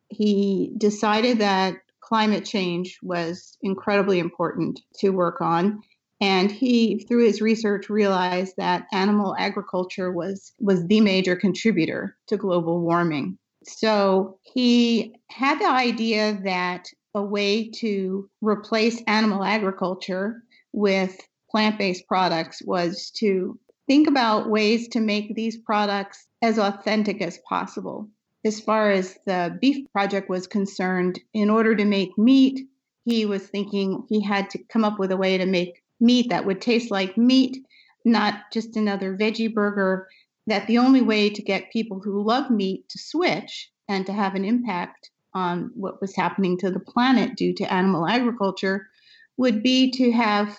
He 0.08 0.72
decided 0.78 1.38
that 1.40 1.74
climate 2.00 2.46
change 2.46 2.98
was 3.02 3.58
incredibly 3.60 4.20
important 4.20 4.80
to 5.00 5.10
work 5.10 5.42
on 5.42 5.82
and 6.22 6.50
he 6.50 7.04
through 7.08 7.26
his 7.26 7.42
research 7.42 7.90
realized 7.90 8.54
that 8.56 8.86
animal 8.92 9.34
agriculture 9.38 10.12
was 10.12 10.52
was 10.58 10.86
the 10.86 11.00
major 11.00 11.36
contributor 11.36 12.16
to 12.28 12.36
global 12.36 12.80
warming 12.80 13.38
so 13.66 14.38
he 14.42 15.14
had 15.28 15.60
the 15.60 15.68
idea 15.68 16.40
that 16.44 16.86
a 17.14 17.22
way 17.22 17.70
to 17.70 18.28
replace 18.40 19.02
animal 19.06 19.44
agriculture 19.44 20.42
with 20.72 21.20
plant 21.50 21.78
based 21.78 22.06
products 22.08 22.62
was 22.64 23.10
to 23.16 23.58
think 23.86 24.08
about 24.08 24.48
ways 24.48 24.88
to 24.88 25.00
make 25.00 25.34
these 25.34 25.58
products 25.58 26.26
as 26.40 26.58
authentic 26.58 27.20
as 27.20 27.38
possible. 27.48 28.08
As 28.44 28.58
far 28.58 28.90
as 28.90 29.18
the 29.26 29.56
beef 29.60 29.86
project 29.92 30.28
was 30.28 30.46
concerned, 30.46 31.20
in 31.32 31.50
order 31.50 31.76
to 31.76 31.84
make 31.84 32.16
meat, 32.18 32.66
he 33.04 33.26
was 33.26 33.46
thinking 33.46 34.04
he 34.08 34.22
had 34.22 34.50
to 34.50 34.58
come 34.64 34.84
up 34.84 34.98
with 34.98 35.12
a 35.12 35.16
way 35.16 35.38
to 35.38 35.46
make 35.46 35.82
meat 36.00 36.30
that 36.30 36.46
would 36.46 36.60
taste 36.60 36.90
like 36.90 37.16
meat, 37.16 37.58
not 38.04 38.34
just 38.52 38.76
another 38.76 39.16
veggie 39.16 39.52
burger. 39.52 40.08
That 40.46 40.66
the 40.66 40.78
only 40.78 41.02
way 41.02 41.30
to 41.30 41.42
get 41.42 41.72
people 41.72 42.00
who 42.00 42.24
love 42.24 42.50
meat 42.50 42.88
to 42.88 42.98
switch 42.98 43.70
and 43.88 44.04
to 44.06 44.12
have 44.12 44.34
an 44.34 44.44
impact 44.44 45.10
on 45.34 45.70
what 45.74 46.00
was 46.00 46.16
happening 46.16 46.58
to 46.58 46.70
the 46.70 46.80
planet 46.80 47.36
due 47.36 47.54
to 47.54 47.72
animal 47.72 48.06
agriculture 48.06 48.88
would 49.36 49.62
be 49.62 49.90
to 49.92 50.12
have 50.12 50.58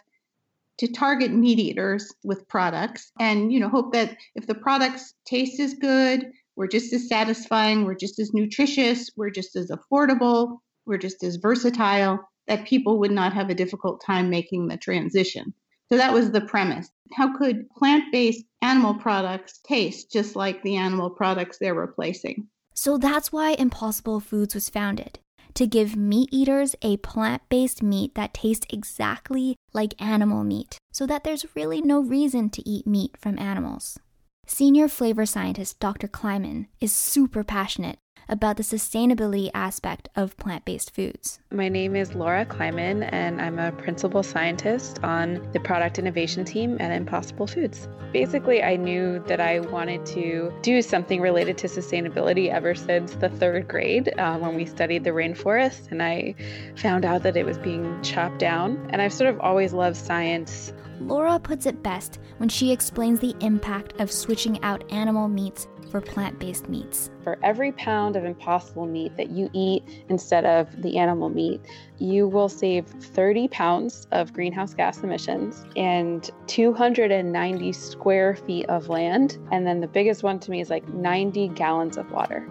to 0.80 0.92
target 0.92 1.32
meat 1.32 1.60
eaters 1.60 2.12
with 2.24 2.48
products 2.48 3.12
and 3.20 3.54
you 3.54 3.60
know 3.60 3.70
hope 3.70 3.94
that 3.94 4.18
if 4.36 4.48
the 4.48 4.56
products 4.56 5.14
taste 5.26 5.60
as 5.60 5.76
good 5.76 6.26
we're 6.56 6.68
just 6.68 6.92
as 6.94 7.08
satisfying 7.08 7.86
we're 7.86 7.94
just 7.94 8.20
as 8.20 8.34
nutritious 8.34 9.12
we're 9.16 9.30
just 9.30 9.56
as 9.56 9.70
affordable 9.70 10.58
we're 10.86 10.98
just 10.98 11.24
as 11.24 11.36
versatile 11.36 12.20
that 12.48 12.66
people 12.66 13.00
would 13.00 13.12
not 13.12 13.34
have 13.34 13.50
a 13.50 13.56
difficult 13.56 14.02
time 14.04 14.30
making 14.30 14.68
the 14.68 14.78
transition 14.78 15.54
so 15.90 15.98
that 15.98 16.14
was 16.14 16.32
the 16.32 16.42
premise 16.42 16.90
how 17.14 17.36
could 17.38 17.70
plant-based 17.72 18.46
animal 18.62 18.94
products 18.96 19.60
taste 19.68 20.12
just 20.12 20.36
like 20.36 20.62
the 20.64 20.76
animal 20.76 21.10
products 21.10 21.58
they're 21.58 21.74
replacing 21.74 22.48
so 22.74 22.98
that's 22.98 23.32
why 23.32 23.52
impossible 23.52 24.20
foods 24.20 24.56
was 24.56 24.70
founded 24.70 25.20
to 25.54 25.68
give 25.68 25.96
meat 25.96 26.30
eaters 26.32 26.76
a 26.82 26.98
plant 26.98 27.42
based 27.50 27.84
meat 27.84 28.16
that 28.16 28.34
tastes 28.34 28.66
exactly 28.72 29.56
like 29.74 30.00
animal 30.02 30.44
meat, 30.44 30.78
so 30.92 31.06
that 31.06 31.24
there's 31.24 31.56
really 31.56 31.82
no 31.82 32.00
reason 32.02 32.50
to 32.52 32.68
eat 32.68 32.88
meat 32.88 33.16
from 33.18 33.40
animals. 33.40 34.00
Senior 34.46 34.88
flavor 34.88 35.26
scientist 35.26 35.80
Dr. 35.80 36.08
Kliman 36.08 36.68
is 36.82 36.92
super 36.92 37.44
passionate 37.44 37.98
about 38.30 38.58
the 38.58 38.64
sustainability 38.64 39.50
aspect 39.54 40.10
of 40.16 40.38
plant 40.38 40.66
based 40.66 40.94
foods. 40.94 41.40
My 41.52 41.70
name 41.70 41.96
is 41.96 42.16
Laura 42.16 42.46
Kliman, 42.46 43.08
and 43.12 43.42
I'm 43.42 43.60
a 43.60 43.72
principal 43.72 44.24
scientist 44.24 45.04
on 45.04 45.48
the 45.54 45.60
product 45.60 46.00
innovation 46.00 46.46
team 46.46 46.78
at 46.80 46.92
Impossible 46.92 47.48
Foods. 47.48 47.88
Basically, 48.12 48.64
I 48.64 48.76
knew 48.76 49.20
that 49.28 49.40
I 49.40 49.60
wanted 49.60 50.06
to 50.08 50.54
do 50.62 50.82
something 50.82 51.22
related 51.22 51.58
to 51.60 51.68
sustainability 51.68 52.50
ever 52.50 52.76
since 52.76 53.16
the 53.16 53.30
third 53.30 53.68
grade 53.68 54.14
uh, 54.18 54.38
when 54.38 54.56
we 54.56 54.66
studied 54.66 55.04
the 55.04 55.12
rainforest, 55.12 55.92
and 55.92 56.02
I 56.02 56.36
found 56.76 57.06
out 57.06 57.24
that 57.24 57.38
it 57.38 57.46
was 57.46 57.58
being 57.58 58.02
chopped 58.04 58.40
down. 58.40 58.88
And 58.92 59.02
I've 59.02 59.14
sort 59.14 59.30
of 59.30 59.40
always 59.40 59.74
loved 59.74 59.98
science. 59.98 60.74
Laura 61.00 61.40
puts 61.40 61.66
it 61.66 61.84
best 61.84 62.20
when 62.38 62.50
she 62.50 62.72
explains 62.72 63.20
the 63.20 63.36
impact 63.42 64.00
of 64.00 64.12
switching 64.12 64.62
out 64.64 64.90
animal 64.92 65.28
meats 65.28 65.68
for 65.94 66.02
plant 66.02 66.40
based 66.40 66.68
meats. 66.70 67.12
For 67.24 67.38
every 67.44 67.72
pound 67.74 68.16
of 68.16 68.26
impossible 68.26 68.88
meat 68.88 69.16
that 69.16 69.30
you 69.30 69.48
eat 69.54 69.84
instead 70.10 70.44
of 70.44 70.82
the 70.82 70.98
animal 70.98 71.30
meat, 71.30 71.62
you 72.00 72.28
will 72.28 72.50
save 72.50 72.88
30 72.88 73.48
pounds 73.50 74.08
of 74.10 74.34
greenhouse 74.34 74.74
gas 74.74 75.04
emissions 75.04 75.64
and 75.76 76.32
290 76.48 77.72
square 77.74 78.36
feet 78.36 78.66
of 78.70 78.90
land. 78.90 79.38
And 79.52 79.68
then 79.68 79.82
the 79.82 79.88
biggest 79.88 80.24
one 80.24 80.40
to 80.40 80.50
me 80.50 80.62
is 80.62 80.72
like 80.72 80.88
90 80.88 81.50
gallons 81.50 81.96
of 81.96 82.10
water. 82.12 82.44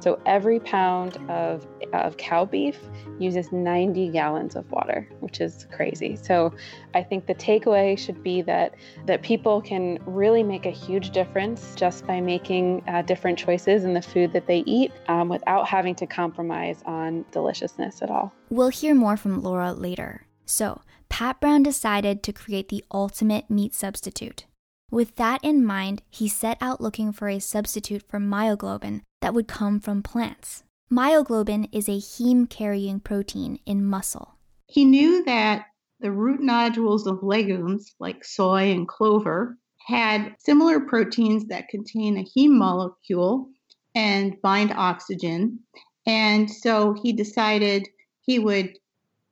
So 0.00 0.20
every 0.26 0.60
pound 0.60 1.18
of, 1.28 1.66
of 1.92 2.16
cow 2.16 2.44
beef 2.44 2.78
uses 3.18 3.52
90 3.52 4.08
gallons 4.08 4.56
of 4.56 4.70
water, 4.70 5.08
which 5.20 5.40
is 5.40 5.66
crazy. 5.70 6.16
So 6.16 6.54
I 6.94 7.02
think 7.02 7.26
the 7.26 7.34
takeaway 7.34 7.98
should 7.98 8.22
be 8.22 8.42
that 8.42 8.74
that 9.06 9.22
people 9.22 9.60
can 9.60 9.98
really 10.06 10.42
make 10.42 10.66
a 10.66 10.70
huge 10.70 11.10
difference 11.10 11.74
just 11.74 12.06
by 12.06 12.20
making 12.20 12.82
uh, 12.88 13.02
different 13.02 13.38
choices 13.38 13.84
in 13.84 13.94
the 13.94 14.02
food 14.02 14.32
that 14.32 14.46
they 14.46 14.58
eat 14.66 14.92
um, 15.08 15.28
without 15.28 15.68
having 15.68 15.94
to 15.96 16.06
compromise 16.06 16.82
on 16.86 17.24
deliciousness 17.30 18.02
at 18.02 18.10
all. 18.10 18.32
We'll 18.48 18.68
hear 18.68 18.94
more 18.94 19.16
from 19.16 19.42
Laura 19.42 19.72
later. 19.72 20.26
So 20.46 20.80
Pat 21.08 21.40
Brown 21.40 21.62
decided 21.62 22.22
to 22.22 22.32
create 22.32 22.68
the 22.68 22.84
ultimate 22.90 23.50
meat 23.50 23.74
substitute. 23.74 24.46
With 24.90 25.14
that 25.16 25.44
in 25.44 25.64
mind, 25.64 26.02
he 26.10 26.26
set 26.26 26.58
out 26.60 26.80
looking 26.80 27.12
for 27.12 27.28
a 27.28 27.38
substitute 27.38 28.02
for 28.02 28.18
myoglobin 28.18 29.02
that 29.20 29.32
would 29.34 29.46
come 29.46 29.78
from 29.78 30.02
plants. 30.02 30.64
Myoglobin 30.92 31.68
is 31.70 31.88
a 31.88 31.98
heme 31.98 32.50
carrying 32.50 32.98
protein 32.98 33.60
in 33.64 33.84
muscle. 33.84 34.34
He 34.66 34.84
knew 34.84 35.22
that 35.24 35.66
the 36.00 36.10
root 36.10 36.40
nodules 36.40 37.06
of 37.06 37.22
legumes 37.22 37.94
like 38.00 38.24
soy 38.24 38.72
and 38.72 38.88
clover 38.88 39.56
had 39.86 40.34
similar 40.38 40.80
proteins 40.80 41.46
that 41.46 41.68
contain 41.68 42.18
a 42.18 42.24
heme 42.24 42.58
molecule 42.58 43.48
and 43.94 44.40
bind 44.42 44.72
oxygen. 44.72 45.60
And 46.06 46.50
so 46.50 46.94
he 47.00 47.12
decided 47.12 47.86
he 48.22 48.40
would 48.40 48.76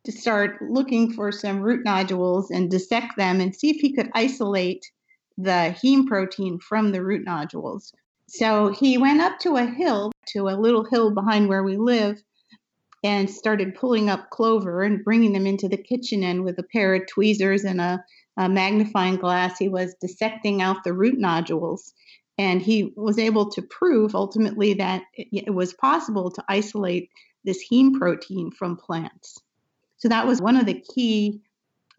start 0.09 0.63
looking 0.63 1.13
for 1.13 1.33
some 1.33 1.61
root 1.61 1.85
nodules 1.85 2.51
and 2.51 2.71
dissect 2.71 3.17
them 3.17 3.41
and 3.41 3.55
see 3.55 3.71
if 3.71 3.77
he 3.81 3.93
could 3.93 4.11
isolate 4.15 4.85
the 5.39 5.75
heme 5.83 6.07
protein 6.07 6.59
from 6.59 6.91
the 6.93 7.03
root 7.03 7.25
nodules. 7.25 7.93
So 8.29 8.69
he 8.73 8.99
went 8.99 9.23
up 9.23 9.39
to 9.41 9.57
a 9.57 9.65
hill, 9.65 10.13
to 10.35 10.49
a 10.49 10.61
little 10.61 10.85
hill 10.85 11.15
behind 11.15 11.49
where 11.49 11.63
we 11.63 11.79
live, 11.79 12.23
and 13.05 13.31
started 13.31 13.77
pulling 13.77 14.11
up 14.11 14.31
clover 14.31 14.83
and 14.83 15.05
bringing 15.05 15.33
them 15.33 15.47
into 15.47 15.69
the 15.69 15.77
kitchen. 15.77 16.25
And 16.25 16.45
with 16.45 16.59
a 16.59 16.65
pair 16.65 16.95
of 16.95 17.07
tweezers 17.07 17.65
and 17.65 17.81
a, 17.81 18.05
a 18.37 18.49
magnifying 18.49 19.17
glass, 19.17 19.59
he 19.59 19.69
was 19.69 19.95
dissecting 20.01 20.61
out 20.61 20.85
the 20.85 20.93
root 20.93 21.19
nodules. 21.19 21.95
And 22.37 22.61
he 22.61 22.93
was 22.97 23.19
able 23.19 23.51
to 23.51 23.63
prove 23.63 24.15
ultimately 24.15 24.75
that 24.75 25.03
it, 25.15 25.29
it 25.47 25.55
was 25.55 25.73
possible 25.75 26.31
to 26.33 26.45
isolate 26.49 27.11
this 27.45 27.65
heme 27.71 27.95
protein 27.95 28.51
from 28.51 28.77
plants. 28.77 29.39
So 29.99 30.09
that 30.09 30.27
was 30.27 30.43
one 30.43 30.57
of 30.57 30.67
the 30.67 30.83
key 30.95 31.41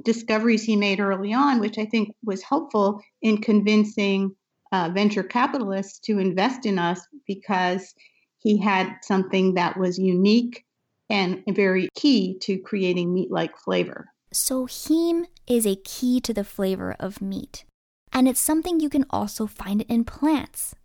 discoveries 0.04 0.64
he 0.64 0.76
made 0.76 1.00
early 1.00 1.34
on, 1.34 1.60
which 1.60 1.78
I 1.78 1.86
think 1.86 2.16
was 2.24 2.42
helpful 2.42 3.02
in 3.22 3.40
convincing 3.40 4.36
uh, 4.72 4.90
venture 4.94 5.24
capitalists 5.24 6.00
to 6.00 6.20
invest 6.20 6.66
in 6.66 6.80
us 6.80 7.02
because 7.28 7.94
he 8.38 8.58
had 8.58 8.98
something 9.02 9.56
that 9.56 9.78
was 9.78 9.98
unique 9.98 10.64
and 11.10 11.44
very 11.48 11.90
key 11.96 12.38
to 12.42 12.60
creating 12.60 13.14
meat 13.14 13.32
like 13.32 13.58
flavor. 13.58 14.08
So, 14.32 14.68
heme 14.68 15.26
is 15.48 15.66
a 15.66 15.76
key 15.76 16.22
to 16.22 16.34
the 16.34 16.44
flavor 16.44 16.96
of 17.00 17.22
meat, 17.22 17.66
and 18.14 18.28
it's 18.28 18.40
something 18.40 18.80
you 18.80 18.90
can 18.90 19.06
also 19.10 19.48
find 19.48 19.82
in 19.84 20.06
plants. 20.06 20.76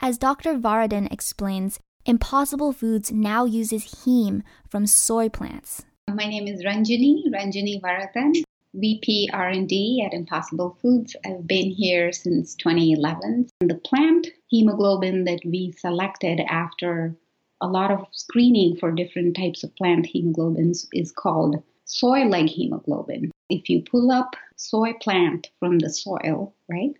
As 0.00 0.16
Dr. 0.16 0.54
Varadan 0.54 1.12
explains, 1.12 1.78
Impossible 2.06 2.72
Foods 2.72 3.12
now 3.12 3.44
uses 3.44 4.04
heme 4.06 4.42
from 4.66 4.86
soy 4.86 5.28
plants. 5.28 5.84
My 6.14 6.24
name 6.24 6.48
is 6.48 6.64
Ranjini, 6.64 7.24
Ranjini 7.30 7.82
Varadan, 7.82 8.42
VP 8.72 9.28
R&D 9.30 10.02
at 10.06 10.14
Impossible 10.14 10.78
Foods. 10.80 11.14
I've 11.22 11.46
been 11.46 11.70
here 11.70 12.12
since 12.12 12.54
2011. 12.54 13.50
The 13.60 13.74
plant 13.74 14.28
hemoglobin 14.46 15.24
that 15.24 15.40
we 15.44 15.72
selected 15.72 16.40
after 16.48 17.14
a 17.60 17.68
lot 17.68 17.90
of 17.90 18.06
screening 18.12 18.76
for 18.76 18.90
different 18.90 19.36
types 19.36 19.62
of 19.62 19.76
plant 19.76 20.06
hemoglobins 20.06 20.86
is 20.94 21.12
called 21.12 21.62
soy 21.84 22.20
leghemoglobin. 22.20 23.30
If 23.50 23.68
you 23.68 23.82
pull 23.82 24.10
up 24.10 24.34
soy 24.56 24.94
plant 24.94 25.50
from 25.58 25.78
the 25.78 25.90
soil, 25.90 26.54
right, 26.70 26.94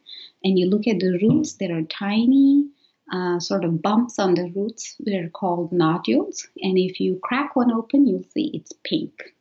and 0.44 0.58
you 0.58 0.66
look 0.66 0.86
at 0.86 1.00
the 1.00 1.18
roots, 1.22 1.54
there 1.54 1.74
are 1.74 1.82
tiny 1.82 2.68
uh, 3.12 3.38
sort 3.40 3.64
of 3.64 3.82
bumps 3.82 4.18
on 4.18 4.34
the 4.34 4.52
roots. 4.54 4.96
They're 5.00 5.30
called 5.30 5.72
nodules. 5.72 6.46
And 6.62 6.78
if 6.78 7.00
you 7.00 7.18
crack 7.22 7.56
one 7.56 7.72
open, 7.72 8.06
you'll 8.06 8.24
see 8.34 8.50
it's 8.54 8.72
pink 8.84 9.34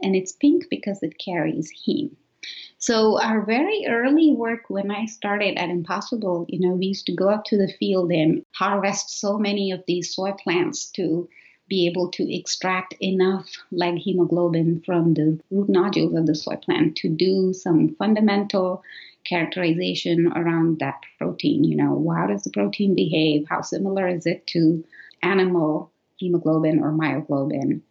and 0.00 0.14
it's 0.14 0.32
pink 0.32 0.64
because 0.70 1.02
it 1.02 1.18
carries 1.18 1.72
heme. 1.86 2.14
So 2.78 3.20
our 3.20 3.44
very 3.44 3.86
early 3.88 4.32
work 4.32 4.68
when 4.68 4.90
I 4.90 5.06
started 5.06 5.58
at 5.58 5.70
Impossible, 5.70 6.46
you 6.48 6.60
know, 6.60 6.74
we 6.74 6.86
used 6.86 7.06
to 7.06 7.14
go 7.14 7.28
up 7.28 7.44
to 7.46 7.56
the 7.56 7.72
field 7.80 8.12
and 8.12 8.44
harvest 8.54 9.18
so 9.20 9.38
many 9.38 9.72
of 9.72 9.82
these 9.86 10.14
soy 10.14 10.32
plants 10.32 10.90
to 10.92 11.28
be 11.68 11.86
able 11.86 12.08
to 12.10 12.34
extract 12.34 12.94
enough 13.00 13.48
leghemoglobin 13.72 14.84
from 14.84 15.14
the 15.14 15.38
root 15.50 15.68
nodules 15.68 16.14
of 16.14 16.26
the 16.26 16.34
soy 16.34 16.56
plant 16.56 16.96
to 16.96 17.08
do 17.08 17.52
some 17.52 17.94
fundamental 17.96 18.82
characterization 19.24 20.32
around 20.36 20.78
that 20.78 21.00
protein. 21.18 21.64
You 21.64 21.76
know, 21.76 22.14
how 22.16 22.26
does 22.28 22.44
the 22.44 22.50
protein 22.50 22.94
behave? 22.94 23.46
How 23.48 23.62
similar 23.62 24.06
is 24.06 24.26
it 24.26 24.46
to 24.48 24.84
animal 25.22 25.90
hemoglobin 26.18 26.80
or 26.80 26.92
myoglobin? 26.92 27.82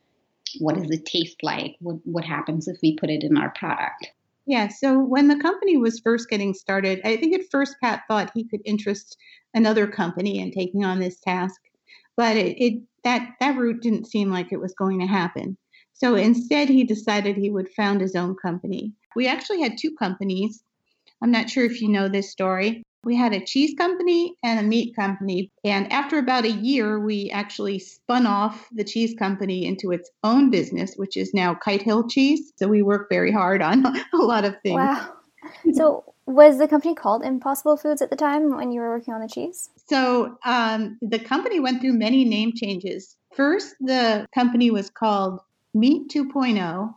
what 0.59 0.75
does 0.75 0.89
it 0.89 1.05
taste 1.05 1.43
like? 1.43 1.75
What, 1.79 1.97
what 2.03 2.25
happens 2.25 2.67
if 2.67 2.77
we 2.81 2.95
put 2.95 3.09
it 3.09 3.23
in 3.23 3.37
our 3.37 3.49
product? 3.51 4.11
Yeah, 4.45 4.67
so 4.67 4.99
when 4.99 5.27
the 5.27 5.39
company 5.39 5.75
was 5.77 5.99
first 5.99 6.29
getting 6.29 6.53
started, 6.53 7.01
I 7.03 7.17
think 7.17 7.33
at 7.33 7.49
first 7.49 7.75
Pat 7.81 8.03
thought 8.07 8.31
he 8.33 8.43
could 8.47 8.61
interest 8.63 9.17
another 9.53 9.87
company 9.87 10.39
in 10.39 10.51
taking 10.51 10.85
on 10.85 10.99
this 10.99 11.19
task, 11.19 11.59
but 12.17 12.35
it, 12.37 12.57
it 12.61 12.83
that 13.03 13.35
that 13.39 13.57
route 13.57 13.81
didn't 13.81 14.07
seem 14.07 14.31
like 14.31 14.51
it 14.51 14.59
was 14.59 14.73
going 14.73 14.99
to 14.99 15.05
happen. 15.05 15.57
So 15.93 16.15
instead, 16.15 16.67
he 16.67 16.83
decided 16.83 17.37
he 17.37 17.49
would 17.49 17.69
found 17.69 18.01
his 18.01 18.15
own 18.15 18.35
company. 18.35 18.93
We 19.15 19.27
actually 19.27 19.61
had 19.61 19.77
two 19.77 19.95
companies. 19.95 20.61
I'm 21.21 21.31
not 21.31 21.49
sure 21.49 21.63
if 21.63 21.81
you 21.81 21.87
know 21.87 22.09
this 22.09 22.31
story. 22.31 22.83
We 23.05 23.15
had 23.15 23.33
a 23.33 23.45
cheese 23.45 23.75
company 23.77 24.35
and 24.43 24.59
a 24.59 24.63
meat 24.63 24.95
company. 24.95 25.51
And 25.63 25.91
after 25.93 26.17
about 26.17 26.43
a 26.43 26.51
year, 26.51 26.99
we 26.99 27.29
actually 27.29 27.79
spun 27.79 28.25
off 28.25 28.67
the 28.73 28.83
cheese 28.83 29.13
company 29.17 29.65
into 29.65 29.91
its 29.91 30.09
own 30.23 30.49
business, 30.49 30.95
which 30.95 31.15
is 31.15 31.33
now 31.33 31.53
Kite 31.53 31.83
Hill 31.83 32.07
Cheese. 32.09 32.51
So 32.57 32.67
we 32.67 32.81
work 32.81 33.07
very 33.09 33.31
hard 33.31 33.61
on 33.61 33.85
a 34.13 34.17
lot 34.17 34.43
of 34.43 34.55
things. 34.63 34.75
Wow. 34.75 35.13
So 35.73 36.14
was 36.25 36.57
the 36.57 36.67
company 36.67 36.95
called 36.95 37.23
Impossible 37.23 37.77
Foods 37.77 38.01
at 38.01 38.09
the 38.09 38.15
time 38.15 38.55
when 38.55 38.71
you 38.71 38.81
were 38.81 38.89
working 38.89 39.13
on 39.13 39.21
the 39.21 39.27
cheese? 39.27 39.69
So 39.87 40.37
um, 40.43 40.97
the 41.01 41.19
company 41.19 41.59
went 41.59 41.81
through 41.81 41.93
many 41.93 42.25
name 42.25 42.53
changes. 42.55 43.15
First, 43.33 43.75
the 43.79 44.25
company 44.33 44.71
was 44.71 44.89
called 44.89 45.39
Meat 45.73 46.09
2.0. 46.09 46.93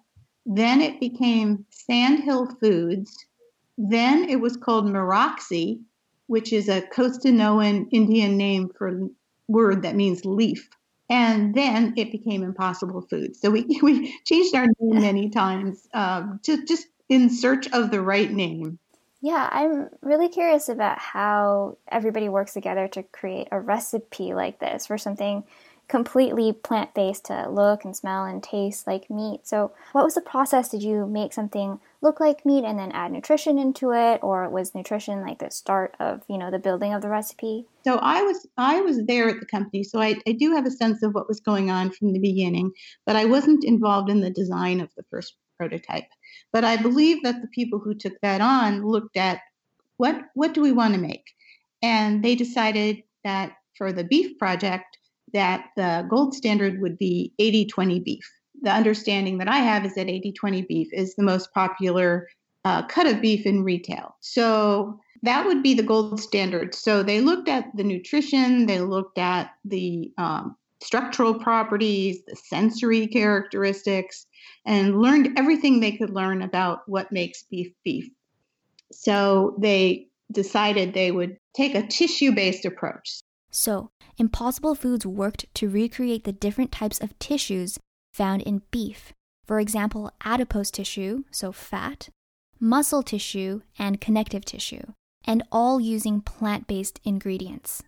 Then 0.47 0.81
it 0.81 0.99
became 0.99 1.67
Sandhill 1.71 2.47
Foods. 2.61 3.15
Then 3.77 4.29
it 4.31 4.41
was 4.41 4.57
called 4.57 4.87
Maraxi, 4.87 5.81
which 6.27 6.53
is 6.53 6.69
a 6.69 6.83
Costanoan 6.83 7.89
Indian 7.91 8.37
name 8.37 8.71
for 8.77 9.09
word 9.47 9.83
that 9.83 9.97
means 9.97 10.25
leaf. 10.25 10.69
And 11.11 11.55
then 11.55 11.95
it 11.97 12.13
became 12.13 12.43
Impossible 12.43 13.03
Foods. 13.03 13.41
So 13.41 13.51
we, 13.51 13.67
we 13.83 14.19
changed 14.25 14.55
our 14.55 14.67
name 14.81 15.03
many 15.03 15.29
times 15.29 15.87
um, 15.93 16.41
to 16.45 16.65
just 16.65 16.87
in 17.09 17.31
search 17.31 17.69
of 17.73 17.91
the 17.91 18.01
right 18.01 18.31
name. 18.31 18.79
Yeah, 19.21 19.49
I'm 19.51 19.89
really 20.01 20.29
curious 20.29 20.69
about 20.69 20.99
how 20.99 21.77
everybody 21.91 22.29
works 22.29 22.53
together 22.53 22.87
to 22.89 23.03
create 23.03 23.49
a 23.51 23.61
recipe 23.61 24.33
like 24.33 24.61
this 24.61 24.87
for 24.87 24.97
something 24.97 25.45
completely 25.89 26.53
plant 26.53 26.93
based 26.95 27.25
to 27.25 27.49
look 27.49 27.85
and 27.85 27.97
smell 27.97 28.25
and 28.25 28.43
taste 28.43 28.87
like 28.87 29.09
meat. 29.11 29.41
So, 29.45 29.73
what 29.93 30.05
was 30.05 30.15
the 30.15 30.21
process? 30.21 30.69
Did 30.69 30.83
you 30.83 31.07
make 31.07 31.33
something 31.33 31.81
look 32.01 32.21
like 32.21 32.47
meat 32.47 32.65
and 32.65 32.79
then 32.79 32.93
add 32.93 33.11
nutrition 33.11 33.59
into 33.59 33.93
it, 33.93 34.21
or 34.23 34.49
was 34.51 34.75
nutrition 34.75 35.23
like 35.23 35.39
the 35.39 35.51
start 35.51 35.97
of 35.99 36.23
you 36.29 36.39
know 36.39 36.51
the 36.51 36.59
building 36.59 36.93
of 36.93 37.03
the 37.03 37.09
recipe? 37.09 37.65
So 37.85 37.97
I 37.97 38.23
was 38.23 38.47
I 38.57 38.81
was 38.83 39.05
there 39.07 39.29
at 39.29 39.41
the 39.41 39.47
company, 39.47 39.83
so 39.83 40.01
I, 40.01 40.17
I 40.27 40.33
do 40.33 40.53
have 40.53 40.67
a 40.67 40.71
sense 40.71 41.03
of 41.03 41.15
what 41.15 41.29
was 41.29 41.41
going 41.41 41.71
on 41.71 41.91
from 41.91 42.13
the 42.13 42.21
beginning, 42.21 42.71
but 43.07 43.17
I 43.17 43.25
wasn't 43.25 43.65
involved 43.65 44.11
in 44.11 44.21
the 44.21 44.31
design 44.31 44.81
of 44.81 44.91
the 44.97 45.05
first 45.11 45.35
prototype. 45.59 46.07
But 46.53 46.65
I 46.65 46.77
believe 46.77 47.23
that 47.25 47.43
the 47.43 47.49
people 47.49 47.79
who 47.79 47.95
took 47.95 48.15
that 48.23 48.41
on 48.41 48.87
looked 48.87 49.17
at 49.17 49.41
what 49.97 50.23
what 50.35 50.55
do 50.55 50.63
we 50.63 50.73
want 50.73 50.95
to 50.95 51.01
make, 51.01 51.25
and 51.83 52.25
they 52.25 52.35
decided 52.35 53.03
that 53.25 53.53
for 53.77 53.93
the 53.93 54.05
beef 54.05 54.39
project 54.39 54.99
that 55.35 55.67
the 55.77 56.07
gold 56.09 56.35
standard 56.35 56.81
would 56.81 56.99
be 56.99 57.33
80-20 57.39 58.03
beef. 58.03 58.33
The 58.63 58.71
understanding 58.71 59.39
that 59.39 59.49
I 59.49 59.59
have 59.59 59.85
is 59.85 59.95
that 59.95 60.07
80-20 60.07 60.67
beef 60.67 60.89
is 60.93 61.15
the 61.15 61.23
most 61.23 61.53
popular 61.53 62.29
uh, 62.65 62.87
cut 62.87 63.07
of 63.07 63.21
beef 63.21 63.45
in 63.47 63.63
retail. 63.63 64.17
So 64.21 64.99
that 65.23 65.45
would 65.47 65.63
be 65.63 65.75
the 65.75 65.83
gold 65.83 66.21
standard. 66.21 66.75
So 66.75 67.03
they 67.03 67.21
looked 67.21 67.49
at 67.49 67.65
the 67.77 67.85
nutrition, 67.85 68.67
they 68.67 68.81
looked 68.81 69.19
at 69.19 69.53
the 69.65 70.13
um, 70.19 70.57
structural 70.81 71.35
properties, 71.35 72.23
the 72.27 72.37
sensory 72.37 73.07
characteristics, 73.07 74.27
and 74.67 75.01
learned 75.01 75.39
everything 75.39 75.81
they 75.81 75.93
could 75.93 76.11
learn 76.11 76.43
about 76.43 76.81
what 76.87 77.13
makes 77.13 77.45
beef 77.45 77.73
beef. 77.85 78.09
So 78.93 79.57
they 79.61 80.09
decided 80.33 80.93
they 80.93 81.11
would 81.11 81.37
take 81.55 81.75
a 81.75 81.87
tissue 81.87 82.33
based 82.33 82.65
approach. 82.65 83.21
So, 83.51 83.91
Impossible 84.19 84.75
Foods 84.75 85.07
worked 85.07 85.47
to 85.55 85.69
recreate 85.69 86.25
the 86.25 86.33
different 86.33 86.73
types 86.73 87.01
of 87.01 87.19
tissues 87.19 87.79
found 88.13 88.43
in 88.43 88.63
beef. 88.71 89.13
For 89.47 89.59
example, 89.59 90.13
adipose 90.23 90.71
tissue, 90.71 91.25
so 91.31 91.53
fat, 91.53 92.11
muscle 92.61 93.03
tissue, 93.03 93.63
and 93.79 94.01
connective 94.01 94.45
tissue, 94.45 94.93
and 95.25 95.43
all 95.51 95.81
using 95.81 96.21
plant 96.21 96.67
based 96.67 97.01
ingredients. 97.05 97.83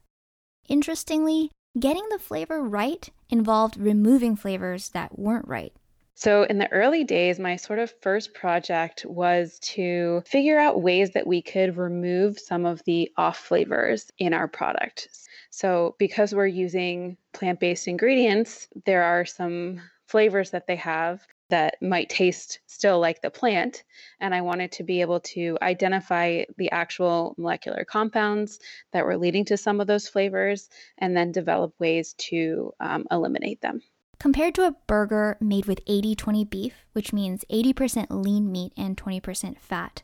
Interestingly, 0.68 1.50
getting 1.78 2.06
the 2.10 2.18
flavor 2.18 2.62
right 2.62 3.08
involved 3.28 3.76
removing 3.76 4.36
flavors 4.36 4.90
that 4.90 5.18
weren't 5.18 5.46
right. 5.48 5.72
So, 6.14 6.42
in 6.42 6.58
the 6.58 6.70
early 6.70 7.04
days, 7.04 7.38
my 7.38 7.56
sort 7.56 7.78
of 7.78 7.94
first 8.02 8.34
project 8.34 9.06
was 9.06 9.58
to 9.60 10.22
figure 10.26 10.58
out 10.58 10.82
ways 10.82 11.12
that 11.12 11.26
we 11.26 11.40
could 11.40 11.78
remove 11.78 12.38
some 12.38 12.66
of 12.66 12.84
the 12.84 13.10
off 13.16 13.38
flavors 13.38 14.10
in 14.18 14.34
our 14.34 14.46
product. 14.46 15.08
So, 15.48 15.96
because 15.98 16.34
we're 16.34 16.46
using 16.46 17.16
plant 17.32 17.58
based 17.58 17.88
ingredients, 17.88 18.68
there 18.84 19.02
are 19.02 19.24
some 19.24 19.80
flavors 20.08 20.50
that 20.50 20.66
they 20.66 20.76
have 20.76 21.26
that 21.50 21.76
might 21.82 22.08
taste 22.08 22.60
still 22.66 22.98
like 22.98 23.20
the 23.22 23.30
plant. 23.30 23.84
And 24.20 24.34
I 24.34 24.40
wanted 24.40 24.72
to 24.72 24.82
be 24.82 25.00
able 25.00 25.20
to 25.20 25.58
identify 25.62 26.44
the 26.56 26.70
actual 26.70 27.34
molecular 27.36 27.84
compounds 27.84 28.58
that 28.92 29.04
were 29.04 29.16
leading 29.16 29.44
to 29.46 29.56
some 29.56 29.80
of 29.80 29.86
those 29.86 30.08
flavors 30.08 30.68
and 30.98 31.16
then 31.16 31.32
develop 31.32 31.74
ways 31.78 32.14
to 32.14 32.72
um, 32.80 33.06
eliminate 33.10 33.60
them. 33.60 33.82
Compared 34.18 34.54
to 34.56 34.66
a 34.66 34.74
burger 34.86 35.38
made 35.40 35.64
with 35.66 35.80
80 35.86 36.14
20 36.14 36.44
beef, 36.44 36.74
which 36.92 37.12
means 37.12 37.44
80% 37.50 38.06
lean 38.10 38.52
meat 38.52 38.72
and 38.76 38.96
20% 38.96 39.58
fat, 39.58 40.02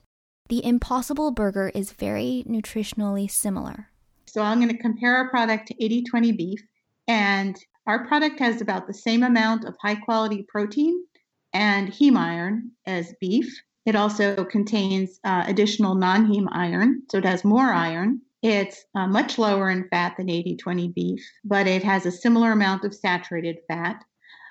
the 0.49 0.65
Impossible 0.65 1.33
Burger 1.33 1.71
is 1.75 1.93
very 1.93 2.45
nutritionally 2.49 3.31
similar. 3.31 3.89
So 4.27 4.43
I'm 4.43 4.61
going 4.61 4.75
to 4.75 4.83
compare 4.83 5.17
our 5.17 5.29
product 5.29 5.69
to 5.69 5.85
80 5.85 6.05
20 6.05 6.33
beef, 6.33 6.61
and 7.09 7.59
our 7.87 8.07
product 8.07 8.39
has 8.41 8.61
about 8.61 8.87
the 8.87 8.95
same 8.95 9.23
amount 9.23 9.65
of 9.65 9.77
high 9.83 9.97
quality 9.97 10.47
protein 10.49 11.05
and 11.53 11.89
heme 11.89 12.17
iron 12.17 12.71
as 12.87 13.15
beef. 13.21 13.63
It 13.85 13.95
also 13.95 14.45
contains 14.45 15.21
uh, 15.25 15.45
additional 15.47 15.95
non 15.95 16.27
heme 16.27 16.49
iron, 16.53 17.03
so 17.11 17.19
it 17.19 17.25
has 17.25 17.45
more 17.45 17.73
iron. 17.73 18.21
It's 18.43 18.85
uh, 18.95 19.07
much 19.07 19.39
lower 19.39 19.71
in 19.71 19.89
fat 19.89 20.17
than 20.17 20.29
80 20.29 20.57
20 20.57 20.89
beef, 20.89 21.21
but 21.45 21.67
it 21.67 21.83
has 21.83 22.05
a 22.05 22.11
similar 22.11 22.53
amount 22.53 22.85
of 22.85 22.95
saturated 22.95 23.59
fat. 23.69 24.05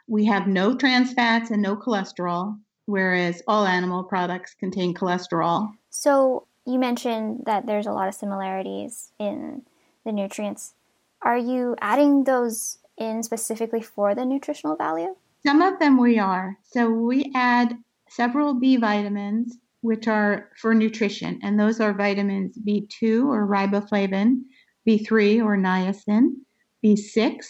We 0.07 0.25
have 0.25 0.47
no 0.47 0.75
trans 0.75 1.13
fats 1.13 1.51
and 1.51 1.61
no 1.61 1.75
cholesterol, 1.75 2.57
whereas 2.85 3.41
all 3.47 3.65
animal 3.65 4.03
products 4.03 4.55
contain 4.59 4.93
cholesterol. 4.93 5.69
So, 5.89 6.47
you 6.65 6.79
mentioned 6.79 7.43
that 7.45 7.65
there's 7.67 7.87
a 7.87 7.91
lot 7.91 8.07
of 8.07 8.15
similarities 8.15 9.11
in 9.19 9.63
the 10.03 10.11
nutrients. 10.11 10.73
Are 11.21 11.37
you 11.37 11.75
adding 11.81 12.23
those 12.23 12.79
in 12.97 13.23
specifically 13.23 13.81
for 13.81 14.15
the 14.15 14.25
nutritional 14.25 14.75
value? 14.75 15.15
Some 15.45 15.61
of 15.61 15.79
them 15.79 15.99
we 15.99 16.17
are. 16.17 16.57
So, 16.63 16.89
we 16.89 17.31
add 17.35 17.77
several 18.09 18.55
B 18.55 18.77
vitamins 18.77 19.57
which 19.81 20.07
are 20.07 20.49
for 20.59 20.73
nutrition, 20.73 21.39
and 21.43 21.59
those 21.59 21.79
are 21.79 21.93
vitamins 21.93 22.57
B2 22.57 23.27
or 23.27 23.45
riboflavin, 23.45 24.41
B3 24.87 25.43
or 25.43 25.55
niacin, 25.55 26.37
B6, 26.83 27.45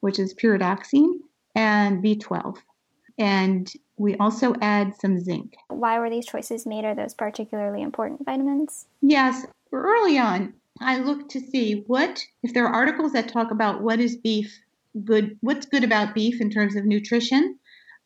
which 0.00 0.18
is 0.18 0.32
pyridoxine, 0.32 1.18
and 1.54 2.02
B12. 2.02 2.56
And 3.18 3.70
we 3.98 4.16
also 4.16 4.54
add 4.62 4.94
some 4.98 5.20
zinc. 5.20 5.54
Why 5.68 5.98
were 5.98 6.08
these 6.08 6.26
choices 6.26 6.64
made? 6.64 6.86
Are 6.86 6.94
those 6.94 7.12
particularly 7.12 7.82
important 7.82 8.24
vitamins? 8.24 8.86
Yes, 9.02 9.46
early 9.72 10.16
on, 10.18 10.54
I 10.80 10.98
looked 10.98 11.30
to 11.32 11.40
see 11.40 11.84
what, 11.86 12.24
if 12.42 12.54
there 12.54 12.66
are 12.66 12.74
articles 12.74 13.12
that 13.12 13.28
talk 13.28 13.50
about 13.50 13.82
what 13.82 14.00
is 14.00 14.16
beef 14.16 14.58
good, 15.04 15.36
what's 15.40 15.66
good 15.66 15.84
about 15.84 16.14
beef 16.14 16.40
in 16.40 16.50
terms 16.50 16.76
of 16.76 16.84
nutrition, 16.84 17.58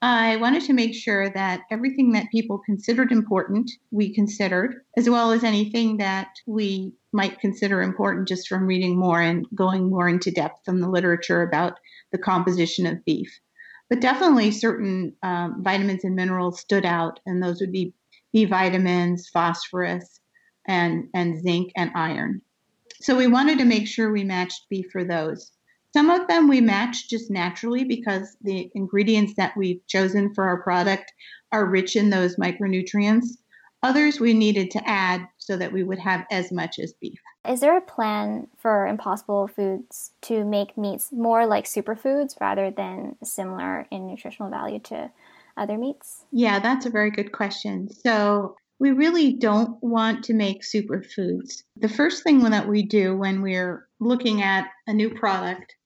I 0.03 0.37
wanted 0.37 0.63
to 0.65 0.73
make 0.73 0.95
sure 0.95 1.29
that 1.31 1.63
everything 1.71 2.13
that 2.13 2.31
people 2.33 2.59
considered 2.65 3.13
important, 3.13 3.71
we 3.91 4.15
considered, 4.15 4.77
as 4.97 5.11
well 5.11 5.31
as 5.31 5.45
anything 5.45 5.99
that 5.99 6.29
we 6.47 6.95
might 7.13 7.39
consider 7.39 7.83
important 7.83 8.27
just 8.27 8.49
from 8.49 8.67
reading 8.67 8.99
more 8.99 9.21
and 9.21 9.47
going 9.55 9.91
more 9.91 10.09
into 10.09 10.31
depth 10.31 10.61
from 10.65 10.81
the 10.81 10.89
literature 10.89 11.43
about 11.43 11.79
the 12.13 12.19
composition 12.19 12.87
of 12.87 13.05
beef. 13.05 13.41
But 13.91 14.01
definitely 14.01 14.53
certain 14.53 15.15
um, 15.23 15.63
vitamins 15.63 16.05
and 16.05 16.15
minerals 16.15 16.61
stood 16.61 16.87
out, 16.87 17.21
and 17.27 17.43
those 17.43 17.61
would 17.61 17.73
be 17.73 17.93
B 18.33 18.47
vitamins, 18.47 19.29
phosphorus, 19.29 20.21
and, 20.67 21.09
and 21.13 21.43
zinc 21.43 21.73
and 21.77 21.91
iron. 21.95 22.41
So 23.01 23.17
we 23.17 23.27
wanted 23.27 23.59
to 23.59 23.65
make 23.65 23.87
sure 23.87 24.11
we 24.11 24.25
matched 24.25 24.69
beef 24.71 24.87
for 24.93 25.05
those. 25.05 25.53
Some 25.93 26.09
of 26.11 26.29
them 26.29 26.49
we 26.49 26.61
match 26.61 27.09
just 27.09 27.31
naturally 27.31 27.85
because 27.85 28.37
the 28.43 28.71
ingredients 28.75 29.35
that 29.37 29.57
we've 29.57 29.85
chosen 29.89 30.33
for 30.35 30.45
our 30.45 30.63
product 30.63 31.13
are 31.51 31.67
rich 31.67 31.97
in 31.97 32.11
those 32.11 32.37
micronutrients. 32.37 33.27
Others 33.83 34.21
we 34.21 34.35
needed 34.35 34.71
to 34.73 34.89
add 34.89 35.27
so 35.39 35.57
that 35.57 35.73
we 35.73 35.83
would 35.83 35.99
have 35.99 36.27
as 36.31 36.53
much 36.53 36.79
as 36.79 36.93
beef. 37.01 37.19
Is 37.49 37.61
there 37.61 37.77
a 37.77 37.81
plan 37.81 38.47
for 38.59 38.87
Impossible 38.87 39.49
Foods 39.49 40.13
to 40.23 40.45
make 40.45 40.77
meats 40.77 41.11
more 41.11 41.47
like 41.47 41.65
superfoods 41.65 42.39
rather 42.41 42.71
than 42.71 43.17
similar 43.25 43.87
in 43.91 44.07
nutritional 44.07 44.51
value 44.51 44.79
to 44.81 45.11
other 45.57 45.77
meats? 45.77 46.25
Yeah, 46.31 46.61
that's 46.61 46.87
a 46.87 46.91
very 46.91 47.11
good 47.11 47.33
question. 47.33 47.89
So, 47.93 48.57
we 48.79 48.93
really 48.93 49.35
don't 49.35 49.77
want 49.83 50.25
to 50.25 50.33
make 50.33 50.63
superfoods. 50.63 51.65
The 51.77 51.89
first 51.89 52.23
thing 52.23 52.39
that 52.41 52.67
we 52.67 52.83
do 52.83 53.15
when 53.15 53.43
we're 53.43 53.87
looking 54.01 54.41
at 54.41 54.69
a 54.87 54.95
new 54.95 55.11
product 55.11 55.77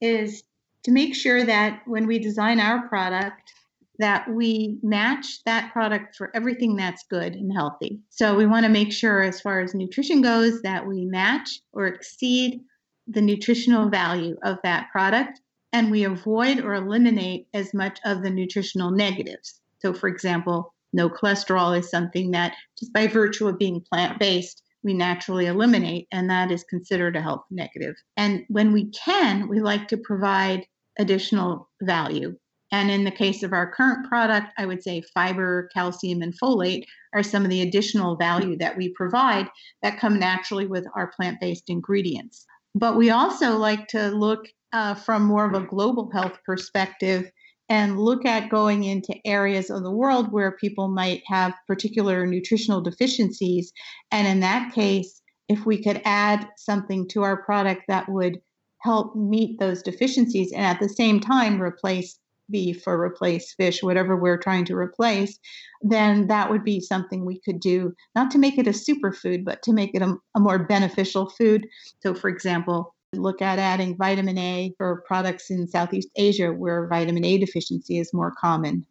is 0.00 0.42
to 0.84 0.92
make 0.92 1.14
sure 1.14 1.44
that 1.44 1.82
when 1.86 2.06
we 2.06 2.18
design 2.18 2.60
our 2.60 2.88
product, 2.88 3.52
that 3.98 4.28
we 4.30 4.78
match 4.82 5.42
that 5.44 5.72
product 5.72 6.16
for 6.16 6.30
everything 6.34 6.76
that's 6.76 7.04
good 7.08 7.34
and 7.34 7.52
healthy. 7.52 7.98
So 8.10 8.36
we 8.36 8.46
want 8.46 8.64
to 8.64 8.70
make 8.70 8.92
sure, 8.92 9.22
as 9.22 9.40
far 9.40 9.60
as 9.60 9.74
nutrition 9.74 10.20
goes, 10.20 10.60
that 10.62 10.86
we 10.86 11.06
match 11.06 11.60
or 11.72 11.86
exceed 11.86 12.60
the 13.08 13.22
nutritional 13.22 13.88
value 13.88 14.36
of 14.42 14.58
that 14.64 14.88
product 14.92 15.40
and 15.72 15.90
we 15.90 16.04
avoid 16.04 16.60
or 16.60 16.74
eliminate 16.74 17.48
as 17.54 17.74
much 17.74 17.98
of 18.04 18.22
the 18.22 18.30
nutritional 18.30 18.90
negatives. 18.90 19.60
So, 19.80 19.92
for 19.92 20.08
example, 20.08 20.74
no 20.92 21.08
cholesterol 21.08 21.78
is 21.78 21.90
something 21.90 22.30
that, 22.30 22.54
just 22.78 22.92
by 22.92 23.06
virtue 23.06 23.48
of 23.48 23.58
being 23.58 23.80
plant 23.80 24.18
based, 24.18 24.62
we 24.86 24.94
naturally 24.94 25.46
eliminate, 25.46 26.06
and 26.12 26.30
that 26.30 26.52
is 26.52 26.62
considered 26.62 27.16
a 27.16 27.20
health 27.20 27.42
negative. 27.50 27.96
And 28.16 28.44
when 28.48 28.72
we 28.72 28.88
can, 28.92 29.48
we 29.48 29.60
like 29.60 29.88
to 29.88 29.96
provide 29.96 30.64
additional 30.96 31.68
value. 31.82 32.36
And 32.70 32.88
in 32.88 33.02
the 33.02 33.10
case 33.10 33.42
of 33.42 33.52
our 33.52 33.70
current 33.72 34.08
product, 34.08 34.52
I 34.56 34.64
would 34.64 34.82
say 34.84 35.02
fiber, 35.12 35.68
calcium, 35.74 36.22
and 36.22 36.32
folate 36.40 36.84
are 37.12 37.24
some 37.24 37.44
of 37.44 37.50
the 37.50 37.62
additional 37.62 38.16
value 38.16 38.56
that 38.58 38.76
we 38.76 38.94
provide 38.94 39.48
that 39.82 39.98
come 39.98 40.20
naturally 40.20 40.66
with 40.66 40.86
our 40.94 41.10
plant 41.16 41.40
based 41.40 41.68
ingredients. 41.68 42.46
But 42.76 42.96
we 42.96 43.10
also 43.10 43.56
like 43.56 43.88
to 43.88 44.10
look 44.10 44.46
uh, 44.72 44.94
from 44.94 45.22
more 45.24 45.46
of 45.46 45.54
a 45.54 45.66
global 45.66 46.10
health 46.12 46.38
perspective 46.46 47.28
and 47.68 47.98
look 47.98 48.24
at 48.24 48.48
going 48.48 48.84
into 48.84 49.14
areas 49.24 49.70
of 49.70 49.82
the 49.82 49.90
world 49.90 50.32
where 50.32 50.52
people 50.52 50.88
might 50.88 51.22
have 51.26 51.54
particular 51.66 52.26
nutritional 52.26 52.80
deficiencies. 52.80 53.72
And 54.10 54.26
in 54.26 54.40
that 54.40 54.72
case, 54.72 55.20
if 55.48 55.66
we 55.66 55.82
could 55.82 56.00
add 56.04 56.48
something 56.56 57.08
to 57.08 57.22
our 57.22 57.42
product 57.42 57.82
that 57.88 58.08
would 58.08 58.40
help 58.80 59.16
meet 59.16 59.58
those 59.58 59.82
deficiencies 59.82 60.52
and 60.52 60.64
at 60.64 60.80
the 60.80 60.88
same 60.88 61.20
time 61.20 61.60
replace 61.60 62.18
beef 62.50 62.86
or 62.86 63.02
replace 63.02 63.54
fish, 63.54 63.82
whatever 63.82 64.16
we're 64.16 64.38
trying 64.38 64.64
to 64.64 64.76
replace, 64.76 65.38
then 65.82 66.28
that 66.28 66.50
would 66.50 66.64
be 66.64 66.80
something 66.80 67.24
we 67.24 67.40
could 67.40 67.60
do, 67.60 67.92
not 68.14 68.30
to 68.30 68.38
make 68.38 68.58
it 68.58 68.68
a 68.68 68.70
superfood, 68.70 69.44
but 69.44 69.62
to 69.62 69.72
make 69.72 69.90
it 69.94 70.02
a, 70.02 70.14
a 70.36 70.40
more 70.40 70.64
beneficial 70.64 71.28
food. 71.28 71.66
So, 72.00 72.14
for 72.14 72.28
example, 72.28 72.94
look 73.16 73.42
at 73.42 73.58
adding 73.58 73.96
vitamin 73.96 74.38
A 74.38 74.72
for 74.76 75.02
products 75.06 75.50
in 75.50 75.66
Southeast 75.66 76.08
Asia 76.16 76.52
where 76.52 76.86
vitamin 76.86 77.24
A 77.24 77.38
deficiency 77.38 77.98
is 77.98 78.12
more 78.12 78.32
common. 78.38 78.86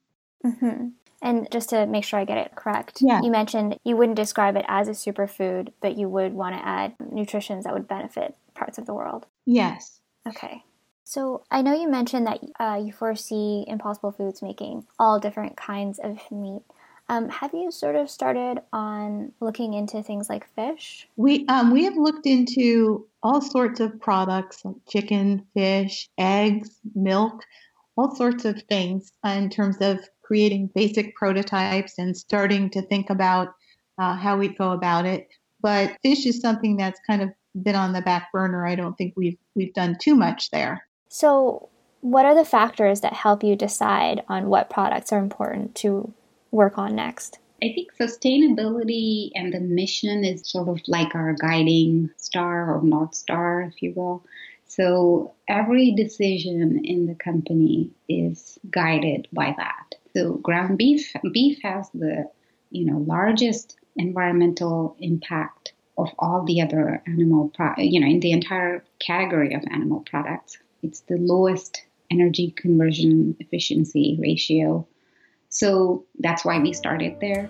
Mm-hmm. 0.45 0.87
And 1.21 1.47
just 1.51 1.69
to 1.69 1.87
make 1.87 2.03
sure 2.03 2.19
I 2.19 2.25
get 2.25 2.37
it 2.37 2.55
correct, 2.55 2.99
yeah. 3.01 3.21
you 3.21 3.31
mentioned 3.31 3.79
you 3.83 3.97
wouldn't 3.97 4.17
describe 4.17 4.55
it 4.55 4.65
as 4.67 4.87
a 4.87 4.91
superfood, 4.91 5.69
but 5.81 5.97
you 5.97 6.07
would 6.07 6.33
want 6.33 6.55
to 6.55 6.65
add 6.65 6.93
nutritions 6.99 7.63
that 7.63 7.73
would 7.73 7.87
benefit 7.87 8.35
parts 8.53 8.77
of 8.77 8.85
the 8.85 8.93
world. 8.93 9.25
Yes. 9.45 9.99
Okay. 10.27 10.63
So 11.03 11.43
I 11.51 11.61
know 11.61 11.79
you 11.79 11.89
mentioned 11.89 12.27
that 12.27 12.39
uh, 12.59 12.81
you 12.83 12.91
foresee 12.91 13.63
Impossible 13.67 14.11
Foods 14.11 14.41
making 14.41 14.85
all 14.99 15.19
different 15.19 15.55
kinds 15.55 15.99
of 15.99 16.19
meat. 16.31 16.63
Um, 17.07 17.29
have 17.29 17.53
you 17.53 17.71
sort 17.71 17.95
of 17.95 18.09
started 18.09 18.61
on 18.73 19.31
looking 19.39 19.75
into 19.75 20.01
things 20.01 20.27
like 20.27 20.47
fish? 20.55 21.07
We 21.15 21.45
um, 21.47 21.71
we 21.71 21.83
have 21.83 21.95
looked 21.97 22.25
into 22.25 23.07
all 23.21 23.41
sorts 23.41 23.79
of 23.79 23.99
products 24.01 24.65
like 24.65 24.75
chicken, 24.89 25.45
fish, 25.53 26.09
eggs, 26.17 26.79
milk, 26.95 27.43
all 27.95 28.15
sorts 28.15 28.45
of 28.45 28.61
things 28.63 29.11
in 29.23 29.49
terms 29.49 29.77
of 29.81 29.99
creating 30.23 30.71
basic 30.73 31.15
prototypes 31.15 31.99
and 31.99 32.17
starting 32.17 32.71
to 32.71 32.81
think 32.81 33.11
about 33.11 33.49
uh, 33.99 34.15
how 34.15 34.37
we'd 34.37 34.57
go 34.57 34.71
about 34.71 35.05
it. 35.05 35.27
But 35.61 35.97
fish 36.01 36.25
is 36.25 36.41
something 36.41 36.75
that's 36.75 36.99
kind 37.07 37.21
of 37.21 37.29
been 37.61 37.75
on 37.75 37.93
the 37.93 38.01
back 38.01 38.31
burner. 38.31 38.65
I 38.65 38.75
don't 38.75 38.97
think 38.97 39.13
we've 39.15 39.37
we've 39.53 39.73
done 39.73 39.97
too 40.01 40.15
much 40.15 40.49
there. 40.49 40.87
So, 41.09 41.69
what 42.01 42.25
are 42.25 42.35
the 42.35 42.45
factors 42.45 43.01
that 43.01 43.13
help 43.13 43.43
you 43.43 43.55
decide 43.55 44.23
on 44.27 44.47
what 44.47 44.71
products 44.71 45.13
are 45.13 45.19
important 45.19 45.75
to 45.75 46.11
work 46.55 46.77
on 46.77 46.95
next? 46.95 47.39
I 47.61 47.71
think 47.73 47.95
sustainability 47.95 49.31
and 49.35 49.53
the 49.53 49.59
mission 49.59 50.23
is 50.23 50.49
sort 50.49 50.67
of 50.67 50.81
like 50.87 51.15
our 51.15 51.33
guiding 51.33 52.09
star 52.17 52.75
or 52.75 52.81
North 52.81 53.15
Star, 53.15 53.61
if 53.61 53.81
you 53.81 53.93
will. 53.95 54.25
So 54.65 55.33
every 55.47 55.91
decision 55.91 56.81
in 56.83 57.05
the 57.05 57.15
company 57.15 57.91
is 58.09 58.57
guided 58.69 59.27
by 59.31 59.53
that. 59.57 59.95
So 60.15 60.33
ground 60.33 60.77
beef, 60.77 61.13
beef 61.31 61.59
has 61.63 61.89
the 61.91 62.29
you 62.71 62.85
know 62.85 62.97
largest 62.97 63.77
environmental 63.95 64.95
impact 64.99 65.73
of 65.97 66.09
all 66.19 66.43
the 66.43 66.61
other 66.61 67.01
animal, 67.07 67.51
pro- 67.55 67.75
you 67.77 67.99
know, 67.99 68.07
in 68.07 68.19
the 68.19 68.31
entire 68.31 68.83
category 68.99 69.53
of 69.53 69.63
animal 69.71 70.01
products. 70.01 70.57
It's 70.83 71.01
the 71.01 71.17
lowest 71.17 71.83
energy 72.11 72.51
conversion 72.51 73.35
efficiency 73.39 74.17
ratio 74.21 74.87
so 75.55 76.03
that's 76.19 76.43
why 76.43 76.59
we 76.59 76.73
started 76.73 77.17
there. 77.21 77.49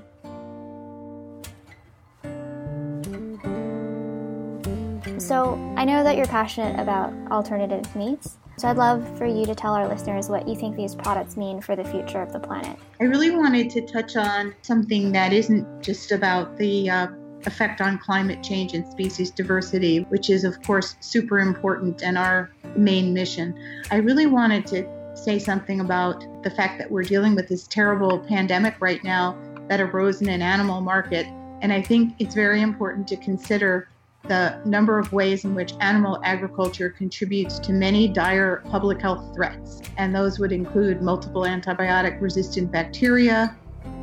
So 5.18 5.56
I 5.76 5.86
know 5.86 6.04
that 6.04 6.16
you're 6.16 6.28
passionate 6.28 6.80
about 6.80 7.12
alternative 7.32 7.96
meats. 7.96 8.38
So 8.58 8.68
I'd 8.68 8.78
love 8.78 9.18
for 9.18 9.26
you 9.26 9.48
to 9.48 9.56
tell 9.56 9.74
our 9.74 9.88
listeners 9.88 10.30
what 10.30 10.48
you 10.48 10.56
think 10.56 10.76
these 10.76 10.94
products 10.94 11.36
mean 11.36 11.62
for 11.62 11.76
the 11.76 11.84
future 11.84 12.22
of 12.22 12.32
the 12.32 12.40
planet. 12.40 12.78
I 13.02 13.06
really 13.06 13.32
wanted 13.32 13.72
to 13.72 13.82
touch 13.82 14.16
on 14.16 14.54
something 14.62 15.12
that 15.14 15.34
isn't 15.34 15.82
just 15.82 16.12
about 16.12 16.58
the 16.58 16.88
uh, 16.88 17.08
effect 17.48 17.82
on 17.82 17.98
climate 17.98 18.44
change 18.44 18.76
and 18.76 18.86
species 18.86 19.32
diversity, 19.32 20.02
which 20.10 20.30
is, 20.30 20.44
of 20.44 20.62
course, 20.62 20.96
super 21.00 21.40
important 21.40 22.04
and 22.04 22.20
our 22.20 22.52
main 22.76 23.16
mission. 23.16 23.60
I 23.90 23.96
really 23.96 24.28
wanted 24.28 24.68
to 24.68 24.95
say 25.26 25.40
something 25.40 25.80
about 25.80 26.44
the 26.44 26.52
fact 26.52 26.78
that 26.78 26.90
we're 26.90 27.04
dealing 27.04 27.34
with 27.34 27.50
this 27.50 27.66
terrible 27.66 28.20
pandemic 28.20 28.76
right 28.80 29.04
now 29.04 29.36
that 29.68 29.82
arose 29.82 30.22
in 30.22 30.30
an 30.30 30.44
animal 30.44 30.82
market. 30.82 31.26
And 31.62 31.74
I 31.74 31.82
think 31.82 32.14
it's 32.20 32.36
very 32.36 32.62
important 32.62 33.08
to 33.08 33.18
consider 33.18 33.90
the 34.28 34.62
number 34.66 35.00
of 35.00 35.12
ways 35.12 35.44
in 35.44 35.56
which 35.56 35.74
animal 35.82 36.20
agriculture 36.24 36.92
contributes 36.92 37.58
to 37.60 37.74
many 37.74 38.08
dire 38.08 38.64
public 38.70 39.02
health 39.02 39.34
threats. 39.34 39.82
And 39.98 40.14
those 40.14 40.38
would 40.38 40.52
include 40.52 41.02
multiple 41.02 41.42
antibiotic 41.42 42.22
resistant 42.22 42.72
bacteria, 42.72 43.58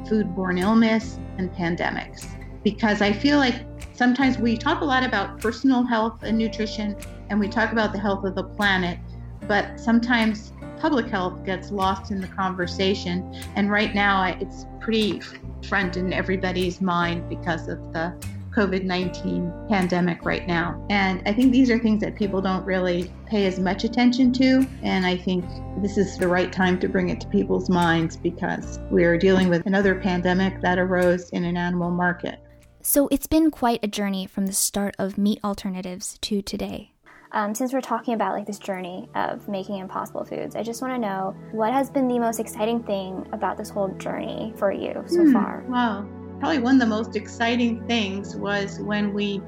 foodborne 0.05 0.61
illness, 0.61 1.21
and 1.39 1.53
pandemics. 1.53 2.27
Because 2.65 3.01
I 3.01 3.13
feel 3.13 3.39
like 3.39 3.65
sometimes 3.93 4.39
we 4.39 4.57
talk 4.57 4.81
a 4.81 4.85
lot 4.85 5.05
about 5.05 5.41
personal 5.41 5.85
health 5.85 6.25
and 6.25 6.37
nutrition, 6.37 6.97
and 7.31 7.39
we 7.39 7.49
talk 7.49 7.71
about 7.71 7.93
the 7.93 7.99
health 7.99 8.25
of 8.25 8.35
the 8.35 8.45
planet, 8.45 8.99
but 9.47 9.79
sometimes 9.79 10.52
public 10.83 11.07
health 11.07 11.45
gets 11.47 11.71
lost 11.71 12.11
in 12.11 12.21
the 12.21 12.27
conversation. 12.27 13.33
And 13.55 13.71
right 13.71 13.95
now, 13.95 14.25
it's 14.25 14.67
pretty 14.81 15.23
front 15.69 15.97
in 15.97 16.13
everybody's 16.13 16.81
mind 16.81 17.29
because 17.29 17.69
of 17.69 17.93
the 17.93 18.13
COVID 18.51 18.83
19 18.83 19.69
pandemic 19.69 20.25
right 20.25 20.45
now. 20.45 20.85
And 20.91 21.23
I 21.25 21.33
think 21.35 21.53
these 21.53 21.71
are 21.71 21.79
things 21.79 22.01
that 22.01 22.17
people 22.17 22.43
don't 22.43 22.65
really 22.65 23.13
pay 23.27 23.47
as 23.47 23.61
much 23.61 23.85
attention 23.85 24.33
to. 24.33 24.67
And 24.83 25.07
I 25.07 25.17
think 25.17 25.45
this 25.81 25.97
is 25.97 26.19
the 26.19 26.27
right 26.27 26.53
time 26.53 26.81
to 26.81 26.89
bring 26.89 27.11
it 27.11 27.21
to 27.21 27.29
people's 27.29 27.71
minds 27.71 28.17
because 28.17 28.81
we're 28.91 29.17
dealing 29.17 29.49
with 29.49 29.65
another 29.67 29.95
pandemic 29.95 30.61
that 30.63 30.81
arose 30.81 31.31
in 31.31 31.45
an 31.45 31.57
animal 31.57 31.93
market. 31.93 32.41
So 32.83 33.07
it's 33.13 33.29
been 33.29 33.53
quite 33.53 33.79
a 33.85 33.87
journey 33.87 34.27
from 34.27 34.47
the 34.47 34.53
start 34.53 34.97
of 34.99 35.17
meat 35.17 35.39
alternatives 35.45 36.19
to 36.23 36.43
today. 36.43 36.92
Um, 37.35 37.55
since 37.55 37.73
we're 37.73 37.81
talking 37.81 38.13
about 38.13 38.35
like 38.35 38.47
this 38.47 38.59
journey 38.59 39.09
of 39.15 39.49
making 39.49 39.79
impossible 39.79 40.25
foods, 40.25 40.55
I 40.55 40.63
just 40.63 40.83
want 40.83 40.95
to 40.95 40.99
know 40.99 41.35
what 41.53 41.73
has 41.73 41.89
been 41.91 42.07
the 42.07 42.19
most 42.19 42.39
exciting 42.39 42.83
thing 42.83 43.27
about 43.33 43.57
this 43.57 43.71
whole 43.71 43.89
journey 43.89 44.53
for 44.59 44.71
you 44.71 45.03
so 45.07 45.23
hmm, 45.23 45.33
far. 45.33 45.65
Well, 45.67 46.07
probably 46.41 46.59
one 46.59 46.75
of 46.75 46.81
the 46.81 46.87
most 46.87 47.17
exciting 47.17 47.87
things 47.87 48.37
was 48.37 48.79
when 48.81 49.15
we 49.15 49.41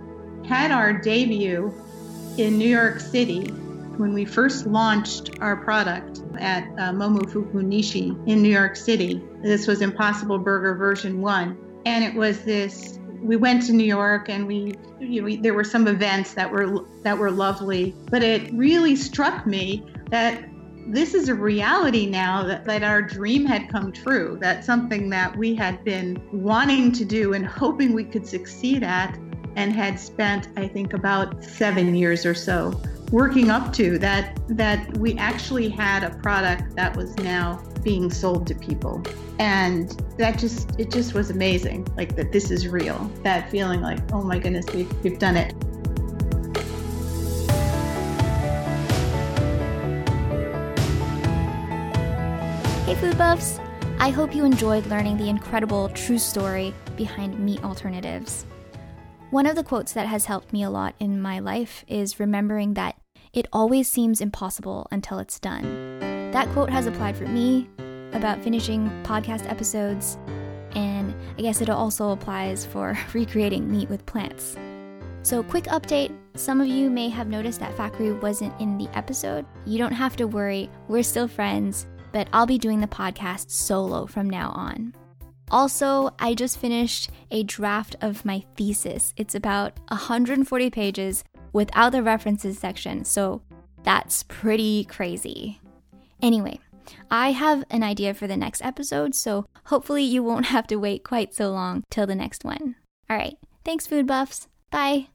had 0.46 0.70
our 0.70 0.94
debut 0.94 1.74
in 2.38 2.56
New 2.56 2.68
York 2.68 3.00
City 3.00 3.48
when 3.98 4.14
we 4.14 4.24
first 4.24 4.66
launched 4.66 5.38
our 5.40 5.56
product 5.56 6.22
at 6.38 6.64
uh, 6.78 6.90
Momofuku 6.90 7.62
Nishi 7.62 8.16
in 8.26 8.42
New 8.42 8.48
York 8.50 8.76
City. 8.76 9.22
This 9.42 9.66
was 9.66 9.82
Impossible 9.82 10.38
Burger 10.38 10.74
version 10.74 11.20
1 11.20 11.82
and 11.86 12.02
it 12.02 12.14
was 12.14 12.40
this 12.44 12.98
we 13.24 13.36
went 13.36 13.62
to 13.62 13.72
New 13.72 13.84
York 13.84 14.28
and 14.28 14.46
we, 14.46 14.74
you 15.00 15.20
know, 15.20 15.24
we, 15.24 15.36
there 15.36 15.54
were 15.54 15.64
some 15.64 15.88
events 15.88 16.34
that 16.34 16.50
were 16.50 16.84
that 17.02 17.16
were 17.16 17.30
lovely, 17.30 17.94
but 18.10 18.22
it 18.22 18.52
really 18.52 18.94
struck 18.94 19.46
me 19.46 19.84
that 20.10 20.44
this 20.86 21.14
is 21.14 21.30
a 21.30 21.34
reality 21.34 22.04
now 22.04 22.42
that, 22.42 22.66
that 22.66 22.82
our 22.82 23.00
dream 23.00 23.46
had 23.46 23.70
come 23.70 23.90
true. 23.90 24.36
that 24.42 24.62
something 24.62 25.08
that 25.08 25.34
we 25.36 25.54
had 25.54 25.82
been 25.82 26.20
wanting 26.30 26.92
to 26.92 27.06
do 27.06 27.32
and 27.32 27.46
hoping 27.46 27.94
we 27.94 28.04
could 28.04 28.26
succeed 28.26 28.82
at 28.82 29.18
and 29.56 29.72
had 29.72 29.98
spent, 29.98 30.48
I 30.58 30.68
think, 30.68 30.92
about 30.92 31.42
seven 31.42 31.94
years 31.94 32.26
or 32.26 32.34
so 32.34 32.78
working 33.10 33.50
up 33.50 33.72
to 33.74 33.98
that 33.98 34.38
that 34.48 34.96
we 34.98 35.16
actually 35.18 35.68
had 35.68 36.04
a 36.04 36.10
product 36.18 36.74
that 36.76 36.96
was 36.96 37.16
now 37.18 37.62
being 37.82 38.10
sold 38.10 38.46
to 38.46 38.54
people. 38.54 39.02
And 39.38 39.90
that 40.16 40.38
just 40.38 40.78
it 40.78 40.90
just 40.90 41.14
was 41.14 41.30
amazing 41.30 41.86
like 41.96 42.16
that 42.16 42.32
this 42.32 42.50
is 42.50 42.68
real 42.68 43.10
that 43.22 43.50
feeling 43.50 43.80
like 43.80 43.98
oh 44.12 44.22
my 44.22 44.38
goodness 44.38 44.66
we've, 44.72 45.04
we've 45.04 45.18
done 45.18 45.36
it. 45.36 45.52
Hey 52.86 52.94
food 52.94 53.18
buffs. 53.18 53.58
I 53.98 54.10
hope 54.10 54.34
you 54.34 54.44
enjoyed 54.44 54.86
learning 54.86 55.16
the 55.16 55.28
incredible 55.28 55.88
true 55.90 56.18
story 56.18 56.74
behind 56.96 57.38
meat 57.38 57.64
alternatives. 57.64 58.44
One 59.34 59.46
of 59.46 59.56
the 59.56 59.64
quotes 59.64 59.92
that 59.94 60.06
has 60.06 60.26
helped 60.26 60.52
me 60.52 60.62
a 60.62 60.70
lot 60.70 60.94
in 61.00 61.20
my 61.20 61.40
life 61.40 61.84
is 61.88 62.20
remembering 62.20 62.74
that 62.74 62.94
it 63.32 63.48
always 63.52 63.90
seems 63.90 64.20
impossible 64.20 64.86
until 64.92 65.18
it's 65.18 65.40
done. 65.40 65.98
That 66.30 66.48
quote 66.50 66.70
has 66.70 66.86
applied 66.86 67.16
for 67.16 67.26
me 67.26 67.68
about 68.12 68.44
finishing 68.44 68.88
podcast 69.02 69.50
episodes, 69.50 70.18
and 70.76 71.12
I 71.36 71.42
guess 71.42 71.60
it 71.60 71.68
also 71.68 72.10
applies 72.10 72.64
for 72.64 72.96
recreating 73.12 73.68
meat 73.68 73.90
with 73.90 74.06
plants. 74.06 74.56
So, 75.22 75.42
quick 75.42 75.64
update 75.64 76.16
some 76.36 76.60
of 76.60 76.68
you 76.68 76.88
may 76.88 77.08
have 77.08 77.26
noticed 77.26 77.58
that 77.58 77.76
Fakru 77.76 78.22
wasn't 78.22 78.54
in 78.60 78.78
the 78.78 78.88
episode. 78.96 79.44
You 79.66 79.78
don't 79.78 79.90
have 79.90 80.14
to 80.18 80.28
worry, 80.28 80.70
we're 80.86 81.02
still 81.02 81.26
friends, 81.26 81.88
but 82.12 82.28
I'll 82.32 82.46
be 82.46 82.56
doing 82.56 82.80
the 82.80 82.86
podcast 82.86 83.50
solo 83.50 84.06
from 84.06 84.30
now 84.30 84.50
on. 84.50 84.94
Also, 85.50 86.10
I 86.18 86.34
just 86.34 86.58
finished 86.58 87.10
a 87.30 87.42
draft 87.42 87.96
of 88.00 88.24
my 88.24 88.44
thesis. 88.56 89.12
It's 89.16 89.34
about 89.34 89.78
140 89.88 90.70
pages 90.70 91.24
without 91.52 91.92
the 91.92 92.02
references 92.02 92.58
section, 92.58 93.04
so 93.04 93.42
that's 93.82 94.24
pretty 94.24 94.84
crazy. 94.84 95.60
Anyway, 96.22 96.58
I 97.10 97.32
have 97.32 97.64
an 97.70 97.82
idea 97.82 98.14
for 98.14 98.26
the 98.26 98.36
next 98.36 98.64
episode, 98.64 99.14
so 99.14 99.46
hopefully 99.66 100.02
you 100.02 100.22
won't 100.22 100.46
have 100.56 100.66
to 100.68 100.76
wait 100.76 101.04
quite 101.04 101.34
so 101.34 101.50
long 101.50 101.84
till 101.90 102.06
the 102.06 102.14
next 102.14 102.44
one. 102.44 102.76
All 103.08 103.16
right, 103.16 103.36
thanks, 103.64 103.86
food 103.86 104.06
buffs. 104.06 104.48
Bye. 104.70 105.08